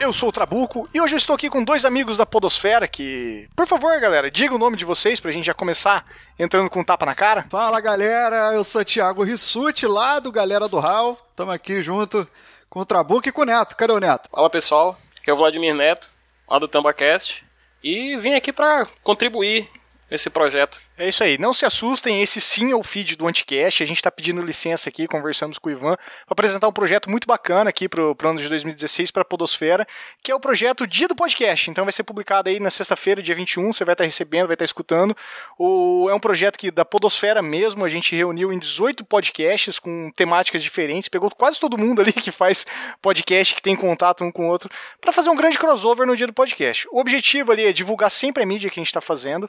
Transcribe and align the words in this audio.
Eu 0.00 0.12
sou 0.12 0.28
o 0.28 0.32
Trabuco 0.32 0.88
e 0.94 1.00
hoje 1.00 1.14
eu 1.14 1.18
estou 1.18 1.34
aqui 1.34 1.50
com 1.50 1.64
dois 1.64 1.84
amigos 1.84 2.16
da 2.16 2.24
Podosfera 2.24 2.86
que, 2.86 3.48
por 3.56 3.66
favor, 3.66 4.00
galera, 4.00 4.30
diga 4.30 4.54
o 4.54 4.58
nome 4.58 4.76
de 4.76 4.84
vocês 4.84 5.18
pra 5.18 5.32
gente 5.32 5.46
já 5.46 5.54
começar 5.54 6.06
entrando 6.38 6.70
com 6.70 6.80
um 6.80 6.84
tapa 6.84 7.04
na 7.04 7.16
cara. 7.16 7.44
Fala 7.50 7.80
galera, 7.80 8.54
eu 8.54 8.62
sou 8.62 8.84
Thiago 8.84 9.24
Rissuti, 9.24 9.88
lá 9.88 10.20
do 10.20 10.30
Galera 10.30 10.68
do 10.68 10.78
Hall. 10.78 11.18
Estamos 11.30 11.52
aqui 11.52 11.82
junto 11.82 12.28
com 12.70 12.78
o 12.78 12.86
Trabuco 12.86 13.28
e 13.28 13.32
com 13.32 13.42
o 13.42 13.44
Neto. 13.44 13.76
Cadê 13.76 13.92
o 13.92 13.98
Neto? 13.98 14.30
Fala 14.30 14.48
pessoal, 14.48 14.96
aqui 15.20 15.30
é 15.30 15.32
o 15.32 15.36
Vladimir 15.36 15.74
Neto, 15.74 16.08
lá 16.48 16.60
do 16.60 16.68
TambaCast, 16.68 17.44
e 17.82 18.16
vim 18.18 18.34
aqui 18.34 18.52
para 18.52 18.86
contribuir 19.02 19.68
nesse 20.08 20.30
projeto. 20.30 20.80
É 21.00 21.08
isso 21.08 21.22
aí. 21.22 21.38
Não 21.38 21.52
se 21.52 21.64
assustem, 21.64 22.20
esse 22.20 22.40
sim 22.40 22.72
é 22.72 22.74
o 22.74 22.82
feed 22.82 23.14
do 23.14 23.28
Anticast. 23.28 23.84
A 23.84 23.86
gente 23.86 23.98
está 23.98 24.10
pedindo 24.10 24.42
licença 24.42 24.88
aqui, 24.88 25.06
conversamos 25.06 25.56
com 25.56 25.68
o 25.68 25.72
Ivan, 25.72 25.94
para 25.94 26.32
apresentar 26.32 26.66
um 26.66 26.72
projeto 26.72 27.08
muito 27.08 27.24
bacana 27.24 27.70
aqui 27.70 27.88
para 27.88 28.02
o 28.02 28.16
ano 28.24 28.40
de 28.40 28.48
2016 28.48 29.12
para 29.12 29.22
a 29.22 29.24
Podosfera, 29.24 29.86
que 30.20 30.32
é 30.32 30.34
o 30.34 30.40
projeto 30.40 30.88
Dia 30.88 31.06
do 31.06 31.14
Podcast. 31.14 31.70
Então 31.70 31.84
vai 31.84 31.92
ser 31.92 32.02
publicado 32.02 32.48
aí 32.48 32.58
na 32.58 32.68
sexta-feira, 32.68 33.22
dia 33.22 33.32
21. 33.32 33.72
Você 33.72 33.84
vai 33.84 33.92
estar 33.92 34.02
tá 34.02 34.06
recebendo, 34.06 34.48
vai 34.48 34.54
estar 34.54 34.64
tá 34.64 34.64
escutando. 34.64 35.16
O, 35.56 36.08
é 36.10 36.14
um 36.14 36.18
projeto 36.18 36.58
que 36.58 36.68
da 36.68 36.84
Podosfera 36.84 37.40
mesmo, 37.40 37.84
a 37.84 37.88
gente 37.88 38.16
reuniu 38.16 38.52
em 38.52 38.58
18 38.58 39.04
podcasts 39.04 39.78
com 39.78 40.10
temáticas 40.10 40.64
diferentes. 40.64 41.08
Pegou 41.08 41.30
quase 41.30 41.60
todo 41.60 41.78
mundo 41.78 42.02
ali 42.02 42.10
que 42.20 42.32
faz 42.32 42.66
podcast, 43.00 43.54
que 43.54 43.62
tem 43.62 43.76
contato 43.76 44.24
um 44.24 44.32
com 44.32 44.48
o 44.48 44.50
outro, 44.50 44.68
para 45.00 45.12
fazer 45.12 45.30
um 45.30 45.36
grande 45.36 45.60
crossover 45.60 46.04
no 46.08 46.16
dia 46.16 46.26
do 46.26 46.32
podcast. 46.32 46.88
O 46.90 46.98
objetivo 46.98 47.52
ali 47.52 47.66
é 47.66 47.72
divulgar 47.72 48.10
sempre 48.10 48.42
a 48.42 48.46
mídia 48.46 48.68
que 48.68 48.80
a 48.80 48.82
gente 48.82 48.88
está 48.88 49.00
fazendo. 49.00 49.48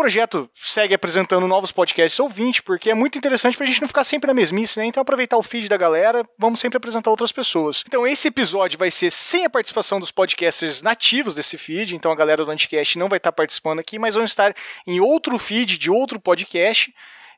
Projeto 0.00 0.48
segue 0.58 0.94
apresentando 0.94 1.46
novos 1.46 1.70
podcasts 1.70 2.18
ouvintes, 2.18 2.62
porque 2.62 2.88
é 2.88 2.94
muito 2.94 3.18
interessante 3.18 3.54
pra 3.54 3.66
gente 3.66 3.82
não 3.82 3.86
ficar 3.86 4.02
sempre 4.02 4.28
na 4.28 4.32
mesmice, 4.32 4.78
né? 4.78 4.86
Então, 4.86 5.02
aproveitar 5.02 5.36
o 5.36 5.42
feed 5.42 5.68
da 5.68 5.76
galera, 5.76 6.24
vamos 6.38 6.58
sempre 6.58 6.78
apresentar 6.78 7.10
outras 7.10 7.30
pessoas. 7.30 7.84
Então, 7.86 8.06
esse 8.06 8.28
episódio 8.28 8.78
vai 8.78 8.90
ser 8.90 9.10
sem 9.10 9.44
a 9.44 9.50
participação 9.50 10.00
dos 10.00 10.10
podcasters 10.10 10.80
nativos 10.80 11.34
desse 11.34 11.58
feed, 11.58 11.94
então 11.94 12.10
a 12.10 12.16
galera 12.16 12.46
do 12.46 12.50
Anticast 12.50 12.98
não 12.98 13.10
vai 13.10 13.18
estar 13.18 13.30
participando 13.30 13.80
aqui, 13.80 13.98
mas 13.98 14.14
vão 14.14 14.24
estar 14.24 14.54
em 14.86 15.00
outro 15.00 15.38
feed 15.38 15.76
de 15.76 15.90
outro 15.90 16.18
podcast. 16.18 16.94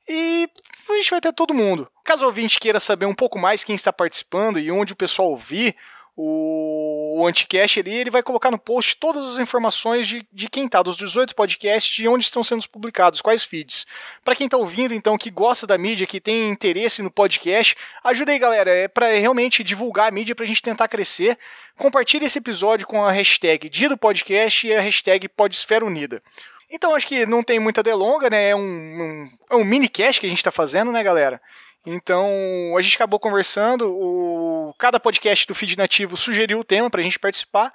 E 0.08 0.48
a 0.88 0.94
gente 0.94 1.10
vai 1.10 1.20
ter 1.20 1.32
todo 1.32 1.52
mundo. 1.52 1.90
Caso 2.04 2.22
o 2.22 2.28
ouvinte 2.28 2.60
queira 2.60 2.78
saber 2.78 3.06
um 3.06 3.14
pouco 3.14 3.40
mais 3.40 3.64
quem 3.64 3.74
está 3.74 3.92
participando 3.92 4.60
e 4.60 4.70
onde 4.70 4.92
o 4.92 4.96
pessoal 4.96 5.30
ouvir, 5.30 5.74
o, 6.16 7.20
o 7.20 7.26
Anticast 7.26 7.80
ali, 7.80 7.94
ele 7.94 8.10
vai 8.10 8.22
colocar 8.22 8.50
no 8.50 8.58
post 8.58 8.96
todas 8.96 9.24
as 9.24 9.38
informações 9.38 10.06
de, 10.06 10.26
de 10.32 10.48
quem 10.48 10.66
está, 10.66 10.82
dos 10.82 10.96
18 10.96 11.34
podcasts, 11.34 11.94
de 11.94 12.06
onde 12.06 12.24
estão 12.24 12.44
sendo 12.44 12.68
publicados, 12.68 13.20
quais 13.20 13.42
feeds. 13.42 13.86
Para 14.24 14.36
quem 14.36 14.46
está 14.46 14.56
ouvindo, 14.56 14.92
então, 14.92 15.16
que 15.16 15.30
gosta 15.30 15.66
da 15.66 15.78
mídia, 15.78 16.06
que 16.06 16.20
tem 16.20 16.50
interesse 16.50 17.02
no 17.02 17.10
podcast, 17.10 17.74
ajuda 18.04 18.32
aí, 18.32 18.38
galera, 18.38 18.70
é 18.70 18.88
para 18.88 19.06
realmente 19.14 19.64
divulgar 19.64 20.08
a 20.08 20.10
mídia, 20.10 20.34
para 20.34 20.44
a 20.44 20.48
gente 20.48 20.62
tentar 20.62 20.88
crescer. 20.88 21.38
Compartilhe 21.78 22.26
esse 22.26 22.38
episódio 22.38 22.86
com 22.86 23.02
a 23.04 23.10
hashtag 23.10 23.68
Dia 23.68 23.88
do 23.88 23.96
Podcast 23.96 24.66
e 24.66 24.74
a 24.74 24.80
hashtag 24.80 25.28
Podesfera 25.28 25.84
Unida. 25.84 26.22
Então, 26.70 26.94
acho 26.94 27.06
que 27.06 27.26
não 27.26 27.42
tem 27.42 27.58
muita 27.58 27.82
delonga, 27.82 28.30
né? 28.30 28.50
É 28.50 28.56
um, 28.56 28.60
um, 28.60 29.30
é 29.50 29.56
um 29.56 29.64
mini 29.64 29.88
cast 29.88 30.20
que 30.20 30.26
a 30.26 30.30
gente 30.30 30.38
está 30.38 30.50
fazendo, 30.50 30.90
né, 30.90 31.02
galera? 31.02 31.40
Então, 31.84 32.28
a 32.76 32.80
gente 32.80 32.94
acabou 32.94 33.18
conversando, 33.18 33.90
o, 33.90 34.74
cada 34.78 35.00
podcast 35.00 35.46
do 35.46 35.54
Feed 35.54 35.76
Nativo 35.76 36.16
sugeriu 36.16 36.60
o 36.60 36.64
tema 36.64 36.88
para 36.88 37.00
a 37.00 37.04
gente 37.04 37.18
participar, 37.18 37.72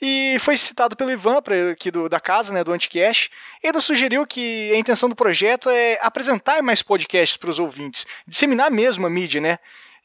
e 0.00 0.38
foi 0.40 0.56
citado 0.56 0.96
pelo 0.96 1.10
Ivan, 1.10 1.42
pra, 1.42 1.72
aqui 1.72 1.90
do, 1.90 2.08
da 2.08 2.18
casa, 2.18 2.52
né, 2.54 2.64
do 2.64 2.72
Anticast. 2.72 3.30
Ele 3.62 3.80
sugeriu 3.80 4.26
que 4.26 4.72
a 4.72 4.78
intenção 4.78 5.10
do 5.10 5.14
projeto 5.14 5.68
é 5.68 5.98
apresentar 6.00 6.62
mais 6.62 6.82
podcasts 6.82 7.36
para 7.36 7.50
os 7.50 7.58
ouvintes, 7.58 8.06
disseminar 8.26 8.70
mesmo 8.70 9.06
a 9.06 9.10
mídia, 9.10 9.40
né? 9.40 9.58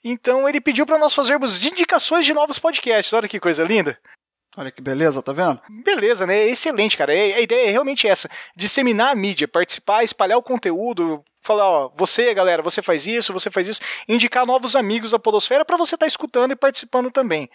Então 0.03 0.47
ele 0.47 0.59
pediu 0.59 0.85
para 0.85 0.99
nós 0.99 1.13
fazermos 1.13 1.65
indicações 1.65 2.25
de 2.25 2.33
novos 2.33 2.59
podcasts. 2.59 3.13
Olha 3.13 3.27
que 3.27 3.39
coisa 3.39 3.63
linda. 3.63 3.97
Olha 4.57 4.71
que 4.71 4.81
beleza, 4.81 5.21
tá 5.21 5.33
vendo? 5.33 5.59
Beleza, 5.83 6.27
né? 6.27 6.45
Excelente, 6.45 6.95
cara. 6.95 7.11
A 7.11 7.41
ideia 7.41 7.67
é 7.67 7.71
realmente 7.71 8.07
essa: 8.07 8.29
disseminar 8.55 9.11
a 9.11 9.15
mídia, 9.15 9.47
participar, 9.47 10.03
espalhar 10.03 10.37
o 10.37 10.43
conteúdo, 10.43 11.23
falar, 11.45 11.69
ó, 11.69 11.91
você, 11.95 12.33
galera, 12.33 12.61
você 12.61 12.81
faz 12.81 13.05
isso, 13.05 13.31
você 13.31 13.51
faz 13.51 13.67
isso, 13.67 13.81
indicar 14.07 14.45
novos 14.45 14.75
amigos 14.75 15.11
da 15.11 15.19
Podosfera 15.19 15.63
para 15.63 15.77
você 15.77 15.95
estar 15.95 16.05
tá 16.05 16.07
escutando 16.07 16.51
e 16.51 16.55
participando 16.55 17.11
também. 17.11 17.49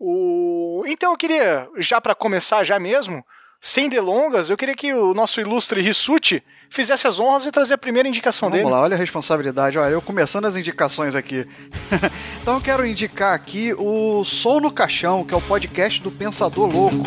O... 0.00 0.82
Então 0.86 1.12
eu 1.12 1.16
queria, 1.16 1.68
já 1.78 2.00
para 2.00 2.14
começar 2.14 2.64
já 2.64 2.78
mesmo, 2.78 3.24
sem 3.60 3.88
delongas, 3.88 4.50
eu 4.50 4.56
queria 4.56 4.74
que 4.74 4.92
o 4.92 5.14
nosso 5.14 5.40
ilustre 5.40 5.80
Rissuti 5.80 6.42
fizesse 6.68 7.06
as 7.06 7.20
honras 7.20 7.46
e 7.46 7.50
trazer 7.50 7.74
a 7.74 7.78
primeira 7.78 8.08
indicação 8.08 8.48
Vamos 8.48 8.58
dele. 8.58 8.64
Vamos 8.64 8.78
lá, 8.78 8.84
olha 8.84 8.94
a 8.94 8.98
responsabilidade. 8.98 9.78
Olha, 9.78 9.92
eu 9.92 10.02
começando 10.02 10.44
as 10.44 10.56
indicações 10.56 11.14
aqui. 11.14 11.46
então 12.42 12.56
eu 12.56 12.60
quero 12.60 12.86
indicar 12.86 13.34
aqui 13.34 13.72
o 13.74 14.24
Som 14.24 14.60
no 14.60 14.70
Caixão, 14.70 15.24
que 15.24 15.32
é 15.32 15.36
o 15.36 15.40
podcast 15.40 16.00
do 16.02 16.10
Pensador 16.10 16.70
Louco. 16.70 17.04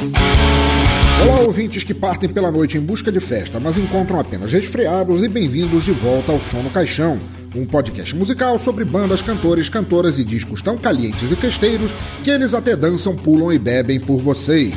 Olá, 1.23 1.39
ouvintes 1.41 1.83
que 1.83 1.93
partem 1.93 2.29
pela 2.29 2.51
noite 2.51 2.77
em 2.77 2.81
busca 2.81 3.11
de 3.11 3.19
festa, 3.19 3.59
mas 3.59 3.77
encontram 3.77 4.19
apenas 4.19 4.51
resfriados 4.53 5.23
e 5.23 5.27
bem-vindos 5.27 5.83
de 5.83 5.91
volta 5.91 6.31
ao 6.31 6.39
Som 6.39 6.61
no 6.61 6.69
Caixão, 6.69 7.19
um 7.55 7.65
podcast 7.65 8.15
musical 8.15 8.59
sobre 8.59 8.85
bandas, 8.85 9.21
cantores, 9.23 9.67
cantoras 9.67 10.19
e 10.19 10.23
discos 10.23 10.61
tão 10.61 10.77
calientes 10.77 11.31
e 11.31 11.35
festeiros 11.35 11.91
que 12.23 12.29
eles 12.29 12.53
até 12.53 12.75
dançam, 12.75 13.15
pulam 13.15 13.51
e 13.51 13.57
bebem 13.57 13.99
por 13.99 14.19
vocês. 14.19 14.75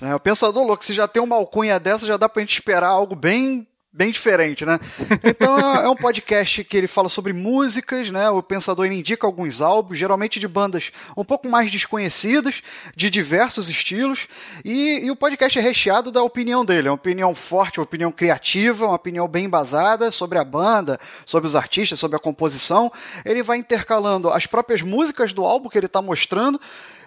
É, 0.00 0.14
o 0.14 0.20
Pensador 0.20 0.64
Louco, 0.64 0.84
se 0.84 0.94
já 0.94 1.08
tem 1.08 1.20
uma 1.20 1.34
alcunha 1.34 1.80
dessa, 1.80 2.06
já 2.06 2.16
dá 2.16 2.28
pra 2.28 2.42
gente 2.42 2.54
esperar 2.54 2.88
algo 2.88 3.16
bem 3.16 3.66
bem 3.96 4.10
diferente, 4.10 4.66
né? 4.66 4.78
Então 5.24 5.58
é 5.58 5.88
um 5.88 5.96
podcast 5.96 6.62
que 6.64 6.76
ele 6.76 6.86
fala 6.86 7.08
sobre 7.08 7.32
músicas, 7.32 8.10
né? 8.10 8.28
O 8.28 8.42
pensador 8.42 8.84
indica 8.86 9.26
alguns 9.26 9.62
álbuns, 9.62 9.98
geralmente 9.98 10.38
de 10.38 10.46
bandas 10.46 10.92
um 11.16 11.24
pouco 11.24 11.48
mais 11.48 11.72
desconhecidas, 11.72 12.62
de 12.94 13.08
diversos 13.08 13.70
estilos, 13.70 14.28
e, 14.62 15.06
e, 15.06 15.10
o 15.10 15.16
podcast 15.16 15.58
é 15.58 15.62
recheado 15.62 16.12
da 16.12 16.22
opinião 16.22 16.62
dele, 16.62 16.88
é 16.88 16.90
uma 16.90 16.96
opinião 16.96 17.34
forte, 17.34 17.80
uma 17.80 17.84
opinião 17.84 18.12
criativa, 18.12 18.84
uma 18.84 18.96
opinião 18.96 19.26
bem 19.26 19.46
embasada 19.46 20.10
sobre 20.10 20.38
a 20.38 20.44
banda, 20.44 21.00
sobre 21.24 21.46
os 21.46 21.56
artistas, 21.56 21.98
sobre 21.98 22.16
a 22.16 22.20
composição. 22.20 22.92
Ele 23.24 23.42
vai 23.42 23.56
intercalando 23.56 24.28
as 24.28 24.46
próprias 24.46 24.82
músicas 24.82 25.32
do 25.32 25.42
álbum 25.42 25.70
que 25.70 25.78
ele 25.78 25.86
está 25.86 26.02
mostrando 26.02 26.60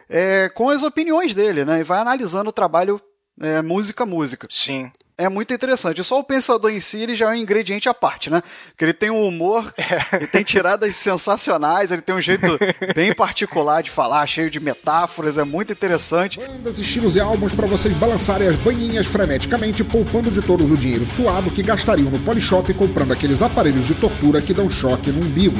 é, 0.09 0.49
com 0.49 0.69
as 0.69 0.81
opiniões 0.81 1.35
dele, 1.35 1.63
né? 1.63 1.81
E 1.81 1.83
vai 1.83 1.99
analisando 1.99 2.49
o 2.49 2.53
trabalho 2.53 2.99
é, 3.39 3.61
música 3.61 4.07
música. 4.07 4.47
Sim 4.49 4.91
é 5.19 5.27
muito 5.27 5.53
interessante. 5.53 6.01
Só 6.01 6.17
o 6.17 6.23
pensador 6.23 6.71
em 6.71 6.79
si 6.79 6.99
ele 6.99 7.13
já 7.13 7.25
é 7.25 7.29
um 7.31 7.35
ingrediente 7.35 7.89
à 7.89 7.93
parte, 7.93 8.29
né? 8.29 8.41
Porque 8.69 8.85
ele 8.85 8.93
tem 8.93 9.09
um 9.09 9.21
humor, 9.21 9.71
é. 9.77 10.15
ele 10.15 10.27
tem 10.27 10.43
tiradas 10.43 10.95
sensacionais, 10.95 11.91
ele 11.91 12.01
tem 12.01 12.15
um 12.15 12.21
jeito 12.21 12.47
bem 12.95 13.13
particular 13.13 13.83
de 13.83 13.91
falar, 13.91 14.25
cheio 14.25 14.49
de 14.49 14.61
metáforas, 14.61 15.37
é 15.37 15.43
muito 15.43 15.73
interessante. 15.73 16.39
Bandas, 16.39 16.79
estilos 16.79 17.17
e 17.17 17.19
álbuns 17.19 17.51
para 17.51 17.67
vocês 17.67 17.93
balançarem 17.95 18.47
as 18.47 18.55
banhinhas 18.55 19.07
freneticamente, 19.07 19.83
poupando 19.83 20.31
de 20.31 20.41
todos 20.41 20.71
o 20.71 20.77
dinheiro 20.77 21.05
suado 21.05 21.51
que 21.51 21.61
gastariam 21.61 22.09
no 22.09 22.19
Polishop 22.19 22.73
comprando 22.73 23.11
aqueles 23.11 23.41
aparelhos 23.41 23.87
de 23.87 23.95
tortura 23.95 24.41
que 24.41 24.53
dão 24.53 24.69
choque 24.69 25.11
no 25.11 25.25
umbigo. 25.25 25.59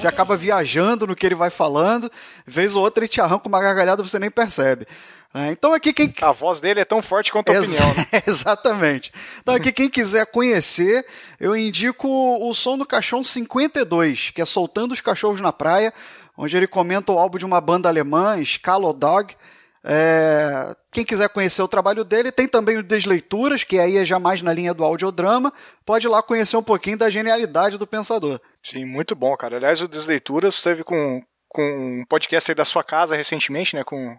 Você 0.00 0.08
acaba 0.08 0.34
viajando 0.34 1.06
no 1.06 1.14
que 1.14 1.26
ele 1.26 1.34
vai 1.34 1.50
falando, 1.50 2.10
vez 2.46 2.74
ou 2.74 2.82
outra 2.82 3.04
ele 3.04 3.08
te 3.08 3.20
arranca 3.20 3.46
uma 3.46 3.60
gargalhada 3.60 4.02
você 4.02 4.18
nem 4.18 4.30
percebe. 4.30 4.86
É, 5.34 5.52
então 5.52 5.74
aqui 5.74 5.92
quem 5.92 6.12
a 6.22 6.32
voz 6.32 6.58
dele 6.58 6.80
é 6.80 6.86
tão 6.86 7.02
forte 7.02 7.30
quanto 7.30 7.52
a 7.52 7.54
Ex 7.54 7.68
opinião. 7.68 7.94
Né? 7.94 8.06
Exatamente. 8.26 9.12
Então 9.42 9.54
aqui 9.54 9.70
quem 9.70 9.90
quiser 9.90 10.24
conhecer, 10.24 11.04
eu 11.38 11.54
indico 11.54 12.08
o 12.08 12.54
Som 12.54 12.78
do 12.78 12.86
Cachorro 12.86 13.22
52, 13.22 14.30
que 14.30 14.40
é 14.40 14.46
Soltando 14.46 14.92
os 14.92 15.02
Cachorros 15.02 15.42
na 15.42 15.52
Praia, 15.52 15.92
onde 16.34 16.56
ele 16.56 16.66
comenta 16.66 17.12
o 17.12 17.18
álbum 17.18 17.36
de 17.36 17.44
uma 17.44 17.60
banda 17.60 17.86
alemã, 17.86 18.42
Scalo 18.42 18.94
Dog. 18.94 19.36
É, 19.82 20.74
quem 20.92 21.04
quiser 21.04 21.28
conhecer 21.30 21.62
o 21.62 21.68
trabalho 21.68 22.04
dele, 22.04 22.30
tem 22.30 22.46
também 22.46 22.76
o 22.76 22.82
Desleituras, 22.82 23.64
que 23.64 23.78
aí 23.78 23.96
é 23.96 24.04
já 24.04 24.18
mais 24.18 24.42
na 24.42 24.52
linha 24.52 24.74
do 24.74 24.84
audiodrama. 24.84 25.52
Pode 25.86 26.06
ir 26.06 26.10
lá 26.10 26.22
conhecer 26.22 26.56
um 26.56 26.62
pouquinho 26.62 26.98
da 26.98 27.08
genialidade 27.08 27.78
do 27.78 27.86
pensador. 27.86 28.40
Sim, 28.62 28.84
muito 28.84 29.14
bom, 29.14 29.36
cara. 29.36 29.56
Aliás, 29.56 29.80
o 29.80 29.88
Desleituras 29.88 30.60
teve 30.60 30.84
com, 30.84 31.22
com 31.48 31.62
um 31.62 32.04
podcast 32.08 32.50
aí 32.50 32.54
da 32.54 32.64
sua 32.64 32.84
casa 32.84 33.16
recentemente, 33.16 33.74
né? 33.74 33.82
Com 33.84 34.16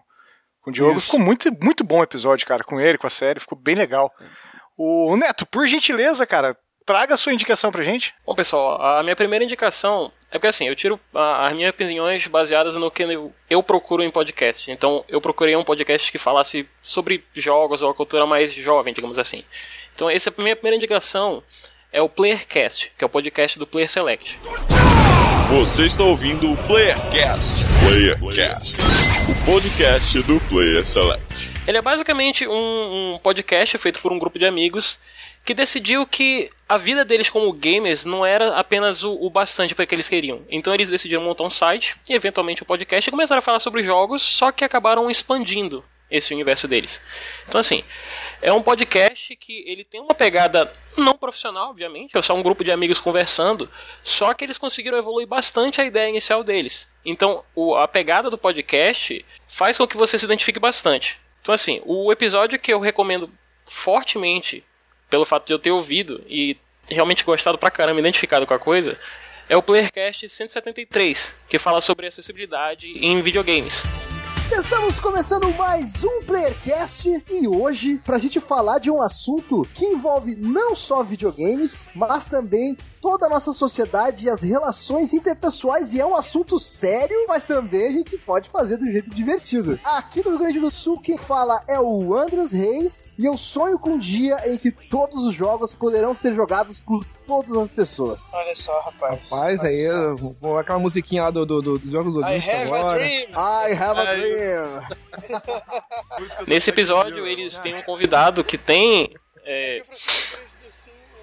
com 0.62 0.70
o 0.70 0.72
Diogo. 0.72 0.98
Isso. 0.98 1.06
Ficou 1.06 1.20
muito, 1.20 1.50
muito 1.62 1.84
bom 1.84 1.98
o 1.98 2.04
episódio, 2.04 2.46
cara, 2.46 2.64
com 2.64 2.80
ele, 2.80 2.96
com 2.96 3.06
a 3.06 3.10
série, 3.10 3.40
ficou 3.40 3.58
bem 3.58 3.74
legal. 3.74 4.12
O 4.76 5.16
Neto, 5.16 5.44
por 5.44 5.66
gentileza, 5.66 6.24
cara, 6.24 6.56
traga 6.86 7.14
a 7.14 7.16
sua 7.16 7.32
indicação 7.32 7.70
pra 7.70 7.82
gente. 7.82 8.14
Bom, 8.24 8.34
pessoal, 8.34 8.80
a 8.80 9.02
minha 9.02 9.16
primeira 9.16 9.44
indicação 9.44 10.10
é 10.32 10.38
porque 10.38 10.46
assim, 10.46 10.66
eu 10.66 10.74
tiro 10.74 10.98
as 11.12 11.52
minhas 11.52 11.70
opiniões 11.70 12.26
baseadas 12.26 12.74
no 12.74 12.90
que 12.90 13.02
eu, 13.02 13.30
eu 13.50 13.62
procuro 13.62 14.02
em 14.02 14.10
podcast. 14.10 14.70
Então, 14.70 15.04
eu 15.06 15.20
procurei 15.20 15.54
um 15.54 15.62
podcast 15.62 16.10
que 16.10 16.16
falasse 16.16 16.66
sobre 16.80 17.22
jogos 17.34 17.82
ou 17.82 17.90
a 17.90 17.94
cultura 17.94 18.24
mais 18.24 18.50
jovem, 18.54 18.94
digamos 18.94 19.18
assim. 19.18 19.44
Então, 19.94 20.08
essa 20.08 20.30
é 20.30 20.32
a 20.36 20.42
minha 20.42 20.56
primeira 20.56 20.76
indicação 20.76 21.42
é 21.92 22.00
o 22.00 22.08
Playercast, 22.08 22.92
que 22.96 23.04
é 23.04 23.06
o 23.06 23.10
podcast 23.10 23.58
do 23.58 23.66
Player 23.66 23.90
Select. 23.90 24.40
Você 25.50 25.84
está 25.84 26.02
ouvindo 26.02 26.50
o 26.50 26.56
Playercast. 26.66 27.52
Playercast, 27.86 28.78
o 29.28 29.44
podcast 29.44 30.22
do 30.22 30.40
Player 30.48 30.86
Select. 30.86 31.50
Ele 31.68 31.76
é 31.76 31.82
basicamente 31.82 32.48
um, 32.48 33.14
um 33.14 33.18
podcast 33.22 33.76
feito 33.76 34.00
por 34.00 34.10
um 34.10 34.18
grupo 34.18 34.38
de 34.38 34.46
amigos 34.46 34.98
que 35.44 35.54
decidiu 35.54 36.06
que 36.06 36.50
a 36.68 36.78
vida 36.78 37.04
deles 37.04 37.28
como 37.28 37.52
gamers 37.52 38.04
não 38.04 38.24
era 38.24 38.56
apenas 38.56 39.02
o, 39.02 39.14
o 39.14 39.28
bastante 39.28 39.74
para 39.74 39.84
que 39.84 39.94
eles 39.94 40.08
queriam. 40.08 40.42
Então 40.48 40.72
eles 40.72 40.88
decidiram 40.88 41.22
montar 41.22 41.44
um 41.44 41.50
site 41.50 41.96
e 42.08 42.14
eventualmente 42.14 42.62
um 42.62 42.66
podcast 42.66 43.08
e 43.08 43.10
começaram 43.10 43.40
a 43.40 43.42
falar 43.42 43.60
sobre 43.60 43.82
jogos, 43.82 44.22
só 44.22 44.50
que 44.52 44.64
acabaram 44.64 45.10
expandindo 45.10 45.84
esse 46.10 46.32
universo 46.32 46.68
deles. 46.68 47.00
Então 47.48 47.60
assim, 47.60 47.84
é 48.40 48.52
um 48.52 48.62
podcast 48.62 49.34
que 49.36 49.64
ele 49.66 49.84
tem 49.84 50.00
uma 50.00 50.14
pegada 50.14 50.72
não 50.96 51.16
profissional, 51.16 51.70
obviamente, 51.70 52.16
é 52.16 52.22
só 52.22 52.34
um 52.34 52.42
grupo 52.42 52.62
de 52.62 52.70
amigos 52.70 53.00
conversando, 53.00 53.68
só 54.02 54.32
que 54.34 54.44
eles 54.44 54.58
conseguiram 54.58 54.98
evoluir 54.98 55.26
bastante 55.26 55.80
a 55.80 55.84
ideia 55.84 56.08
inicial 56.08 56.44
deles. 56.44 56.88
Então, 57.04 57.44
o, 57.54 57.74
a 57.74 57.88
pegada 57.88 58.30
do 58.30 58.36
podcast 58.36 59.24
faz 59.48 59.78
com 59.78 59.86
que 59.86 59.96
você 59.96 60.18
se 60.18 60.24
identifique 60.24 60.60
bastante. 60.60 61.18
Então, 61.40 61.54
assim, 61.54 61.80
o 61.84 62.12
episódio 62.12 62.58
que 62.58 62.72
eu 62.72 62.78
recomendo 62.78 63.32
fortemente 63.64 64.64
pelo 65.12 65.26
fato 65.26 65.46
de 65.46 65.52
eu 65.52 65.58
ter 65.58 65.70
ouvido 65.70 66.24
e 66.26 66.56
realmente 66.88 67.22
gostado 67.22 67.58
pra 67.58 67.70
caramba, 67.70 68.00
identificado 68.00 68.46
com 68.46 68.54
a 68.54 68.58
coisa, 68.58 68.98
é 69.46 69.54
o 69.54 69.62
Playercast 69.62 70.26
173, 70.26 71.34
que 71.50 71.58
fala 71.58 71.82
sobre 71.82 72.06
acessibilidade 72.06 72.88
em 72.98 73.20
videogames. 73.20 73.82
Estamos 74.54 75.00
começando 75.00 75.50
mais 75.54 76.04
um 76.04 76.20
Playercast 76.20 77.24
e 77.30 77.48
hoje 77.48 77.98
pra 78.04 78.18
gente 78.18 78.38
falar 78.38 78.78
de 78.78 78.90
um 78.90 79.00
assunto 79.00 79.62
que 79.74 79.86
envolve 79.86 80.36
não 80.36 80.76
só 80.76 81.02
videogames, 81.02 81.88
mas 81.94 82.26
também 82.26 82.76
toda 83.00 83.26
a 83.26 83.28
nossa 83.30 83.52
sociedade 83.52 84.26
e 84.26 84.30
as 84.30 84.42
relações 84.42 85.14
interpessoais 85.14 85.94
e 85.94 86.00
é 86.00 86.06
um 86.06 86.14
assunto 86.14 86.58
sério, 86.58 87.24
mas 87.26 87.46
também 87.46 87.86
a 87.86 87.90
gente 87.90 88.16
pode 88.18 88.50
fazer 88.50 88.76
do 88.76 88.84
jeito 88.84 89.10
divertido. 89.10 89.80
Aqui 89.82 90.22
no 90.22 90.30
Rio 90.30 90.38
Grande 90.38 90.60
do 90.60 90.70
Sul 90.70 91.00
quem 91.00 91.16
fala 91.16 91.62
é 91.66 91.80
o 91.80 92.14
Andros 92.14 92.52
Reis 92.52 93.12
e 93.18 93.24
eu 93.24 93.38
sonho 93.38 93.78
com 93.78 93.92
um 93.92 93.98
dia 93.98 94.36
em 94.46 94.58
que 94.58 94.70
todos 94.70 95.26
os 95.26 95.34
jogos 95.34 95.74
poderão 95.74 96.14
ser 96.14 96.34
jogados 96.34 96.78
por 96.78 97.04
todas 97.26 97.56
as 97.56 97.72
pessoas. 97.72 98.32
Olha 98.34 98.54
só, 98.54 98.80
rapaz. 98.80 99.20
Rapaz, 99.22 99.64
aí 99.64 99.88
vou 100.40 100.58
aquela 100.58 100.78
musiquinha 100.78 101.22
lá 101.22 101.30
do, 101.30 101.46
do, 101.46 101.62
do, 101.62 101.78
dos 101.78 101.90
jogos 101.90 102.14
do 102.14 102.20
I 102.20 102.36
have 102.36 102.70
agora. 102.70 102.90
a 102.90 102.94
dream. 102.94 103.28
I 103.30 103.74
have 103.74 104.00
a 104.00 104.14
dream. 104.14 104.41
Nesse 106.46 106.70
episódio, 106.70 107.26
eles 107.26 107.58
têm 107.58 107.74
um 107.74 107.82
convidado 107.82 108.44
que 108.44 108.58
tem. 108.58 109.14
É... 109.44 109.82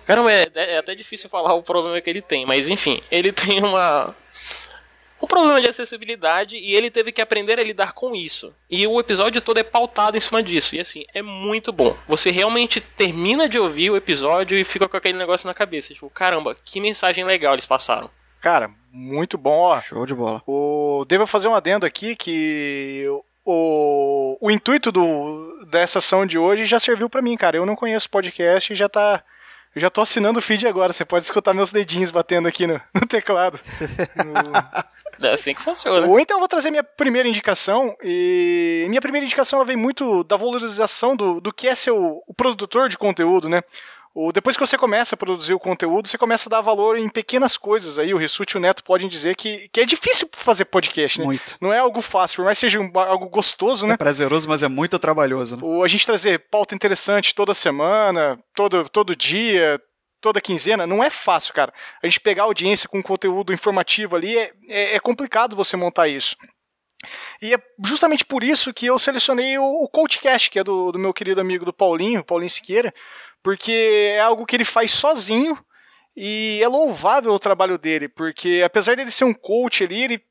Caramba, 0.06 0.32
é, 0.32 0.50
é 0.56 0.78
até 0.78 0.96
difícil 0.96 1.30
falar 1.30 1.54
o 1.54 1.62
problema 1.62 2.02
que 2.02 2.10
ele 2.10 2.22
tem, 2.22 2.46
mas 2.46 2.68
enfim, 2.68 3.02
ele 3.12 3.32
tem 3.32 3.64
uma. 3.64 4.16
Um 5.22 5.28
problema 5.28 5.60
de 5.62 5.68
acessibilidade 5.68 6.56
e 6.56 6.74
ele 6.74 6.90
teve 6.90 7.12
que 7.12 7.22
aprender 7.22 7.60
a 7.60 7.64
lidar 7.64 7.92
com 7.92 8.16
isso. 8.16 8.56
E 8.70 8.88
o 8.88 8.98
episódio 9.02 9.42
todo 9.42 9.58
é 9.58 9.64
pautado 9.64 10.16
em 10.16 10.20
cima 10.20 10.42
disso. 10.42 10.76
E 10.76 10.80
assim, 10.80 11.06
é 11.14 11.22
muito 11.22 11.74
bom. 11.74 11.96
Você 12.08 12.32
realmente 12.32 12.80
termina 12.80 13.50
de 13.50 13.60
ouvir 13.60 13.90
o 13.90 13.98
episódio 13.98 14.58
e 14.58 14.64
fica 14.64 14.88
com 14.88 14.96
aquele 14.96 15.18
negócio 15.18 15.46
na 15.46 15.54
cabeça. 15.54 15.94
Tipo, 15.94 16.10
caramba, 16.10 16.56
que 16.64 16.80
mensagem 16.80 17.26
legal 17.26 17.54
eles 17.54 17.66
passaram. 17.66 18.10
Cara, 18.42 18.70
muito 18.92 19.38
bom, 19.38 19.58
ó. 19.60 19.82
Show 19.82 20.06
de 20.06 20.14
bola. 20.16 20.42
O... 20.48 21.04
Devo 21.08 21.26
fazer 21.28 21.48
um 21.48 21.56
adendo 21.56 21.86
aqui 21.86 22.16
que 22.16 23.06
o, 23.46 24.38
o 24.40 24.52
intuito 24.52 24.92
do... 24.92 25.66
dessa 25.70 26.00
ação 26.00 26.26
de 26.26 26.38
hoje 26.38 26.66
já 26.66 26.80
serviu 26.80 27.10
pra 27.10 27.22
mim, 27.22 27.36
cara. 27.36 27.58
Eu 27.58 27.66
não 27.66 27.76
conheço 27.76 28.10
podcast 28.10 28.72
e 28.72 28.76
já 28.76 28.88
tá. 28.90 29.24
Eu 29.76 29.82
já 29.82 29.90
tô 29.90 30.02
assinando 30.02 30.40
o 30.40 30.42
feed 30.42 30.68
agora. 30.68 30.92
Você 30.94 31.06
pode 31.06 31.26
escutar 31.26 31.54
meus 31.54 31.72
dedinhos 31.72 32.10
batendo 32.12 32.48
aqui 32.48 32.66
no, 32.66 32.82
no 32.94 33.02
teclado. 33.08 33.60
No- 34.26 34.90
É 35.22 35.34
assim 35.34 35.54
que 35.54 35.62
funciona. 35.62 36.08
Ou 36.08 36.18
então 36.18 36.38
eu 36.38 36.40
vou 36.40 36.48
trazer 36.48 36.72
minha 36.72 36.84
primeira 36.84 37.28
indicação. 37.28 37.94
E 38.02 38.86
minha 38.88 39.02
primeira 39.02 39.26
indicação 39.26 39.58
ela 39.60 39.66
vem 39.66 39.76
muito 39.76 40.24
da 40.24 40.38
valorização 40.38 41.14
do, 41.14 41.42
do 41.42 41.52
que 41.52 41.68
é 41.68 41.76
ser 41.76 41.92
o, 41.92 42.24
o 42.26 42.34
produtor 42.34 42.88
de 42.88 42.98
conteúdo, 42.98 43.50
né? 43.50 43.62
O, 44.22 44.34
depois 44.34 44.58
que 44.58 44.60
você 44.66 44.78
começa 44.78 45.16
a 45.16 45.18
produzir 45.18 45.54
o 45.54 45.60
conteúdo, 45.60 46.08
você 46.10 46.18
começa 46.18 46.50
a 46.50 46.52
dar 46.52 46.62
valor 46.62 46.98
em 46.98 47.08
pequenas 47.08 47.56
coisas. 47.56 47.98
Aí 47.98 48.14
o 48.14 48.18
Rissuti 48.18 48.56
e 48.56 48.58
o 48.58 48.60
Neto 48.60 48.84
podem 48.84 49.08
dizer 49.08 49.34
que, 49.36 49.70
que 49.70 49.80
é 49.80 49.86
difícil 49.86 50.28
fazer 50.34 50.66
podcast, 50.66 51.20
né? 51.20 51.26
Muito. 51.26 51.58
Não 51.62 51.72
é 51.74 51.80
algo 51.80 52.02
fácil, 52.02 52.38
por 52.38 52.46
mais 52.46 52.58
que 52.58 52.62
seja 52.66 52.82
um- 52.82 52.92
algo 53.00 53.30
gostoso, 53.30 53.88
né? 53.88 53.94
É 53.94 53.98
prazeroso, 53.98 54.50
mas 54.50 54.62
é 54.62 54.68
muito 54.68 55.00
trabalhoso, 55.00 55.56
né? 55.56 55.62
O, 55.64 55.84
a 55.84 55.88
gente 55.88 56.06
trazer 56.06 56.38
pauta 56.52 56.76
interessante 56.76 57.34
toda 57.34 57.54
semana, 57.54 58.38
todo, 58.54 58.90
todo 58.90 59.16
dia, 59.16 59.82
toda 60.20 60.42
quinzena, 60.42 60.86
não 60.86 61.02
é 61.02 61.10
fácil, 61.10 61.54
cara. 61.54 61.74
A 62.04 62.08
gente 62.08 62.20
pegar 62.20 62.44
a 62.44 62.46
audiência 62.48 62.90
com 62.90 63.02
conteúdo 63.02 63.54
informativo 63.54 64.18
ali, 64.18 64.38
é, 64.38 64.52
é, 64.68 64.96
é 64.96 65.00
complicado 65.00 65.56
você 65.56 65.78
montar 65.78 66.10
isso. 66.10 66.36
E 67.42 67.54
é 67.54 67.58
justamente 67.86 68.26
por 68.26 68.44
isso 68.44 68.74
que 68.74 68.88
eu 68.88 69.00
selecionei 69.00 69.58
o, 69.58 69.64
o 69.64 69.88
CoachCast, 69.88 70.50
que 70.50 70.60
é 70.60 70.64
do, 70.66 70.92
do 70.92 71.00
meu 71.00 71.14
querido 71.14 71.40
amigo 71.40 71.64
do 71.64 71.72
Paulinho, 71.72 72.22
Paulinho 72.22 72.50
Siqueira, 72.50 72.94
porque 73.44 73.72
é 74.16 74.20
algo 74.20 74.46
que 74.46 74.56
ele 74.56 74.66
faz 74.66 74.92
sozinho 74.92 75.58
e 76.16 76.60
é 76.62 76.68
louvável 76.68 77.32
o 77.32 77.40
trabalho 77.40 77.78
dele, 77.78 78.10
porque 78.10 78.62
apesar 78.66 78.96
dele 78.96 79.12
ser 79.12 79.24
um 79.24 79.34
coach 79.34 79.84
ali, 79.84 80.04
ele 80.04 80.22